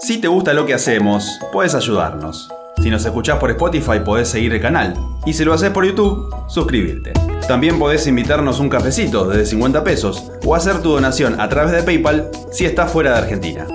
Si 0.00 0.20
te 0.20 0.26
gusta 0.26 0.52
lo 0.54 0.66
que 0.66 0.74
hacemos, 0.74 1.38
puedes 1.52 1.76
ayudarnos. 1.76 2.50
Si 2.82 2.90
nos 2.90 3.04
escuchás 3.04 3.38
por 3.38 3.50
Spotify, 3.50 4.00
podés 4.04 4.28
seguir 4.28 4.52
el 4.54 4.60
canal. 4.60 4.94
Y 5.24 5.34
si 5.34 5.44
lo 5.44 5.52
haces 5.52 5.70
por 5.70 5.86
YouTube, 5.86 6.34
suscribirte. 6.48 7.12
También 7.46 7.78
podés 7.78 8.08
invitarnos 8.08 8.58
un 8.58 8.68
cafecito 8.68 9.24
desde 9.24 9.46
50 9.46 9.84
pesos 9.84 10.32
o 10.44 10.56
hacer 10.56 10.82
tu 10.82 10.90
donación 10.90 11.40
a 11.40 11.48
través 11.48 11.72
de 11.72 11.84
PayPal 11.84 12.30
si 12.50 12.64
estás 12.64 12.90
fuera 12.90 13.12
de 13.12 13.18
Argentina. 13.18 13.68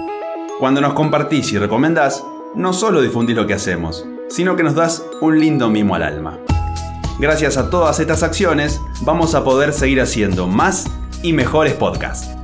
Cuando 0.59 0.81
nos 0.81 0.93
compartís 0.93 1.53
y 1.53 1.57
recomendás, 1.57 2.21
no 2.53 2.73
solo 2.73 3.01
difundís 3.01 3.37
lo 3.37 3.47
que 3.47 3.53
hacemos, 3.53 4.05
sino 4.27 4.57
que 4.57 4.63
nos 4.63 4.75
das 4.75 5.05
un 5.21 5.39
lindo 5.39 5.69
mimo 5.69 5.95
al 5.95 6.03
alma. 6.03 6.37
Gracias 7.17 7.55
a 7.55 7.69
todas 7.69 8.01
estas 8.01 8.23
acciones, 8.23 8.81
vamos 9.03 9.35
a 9.35 9.45
poder 9.45 9.71
seguir 9.71 10.01
haciendo 10.01 10.47
más 10.47 10.91
y 11.23 11.33
mejores 11.33 11.73
podcasts. 11.73 12.35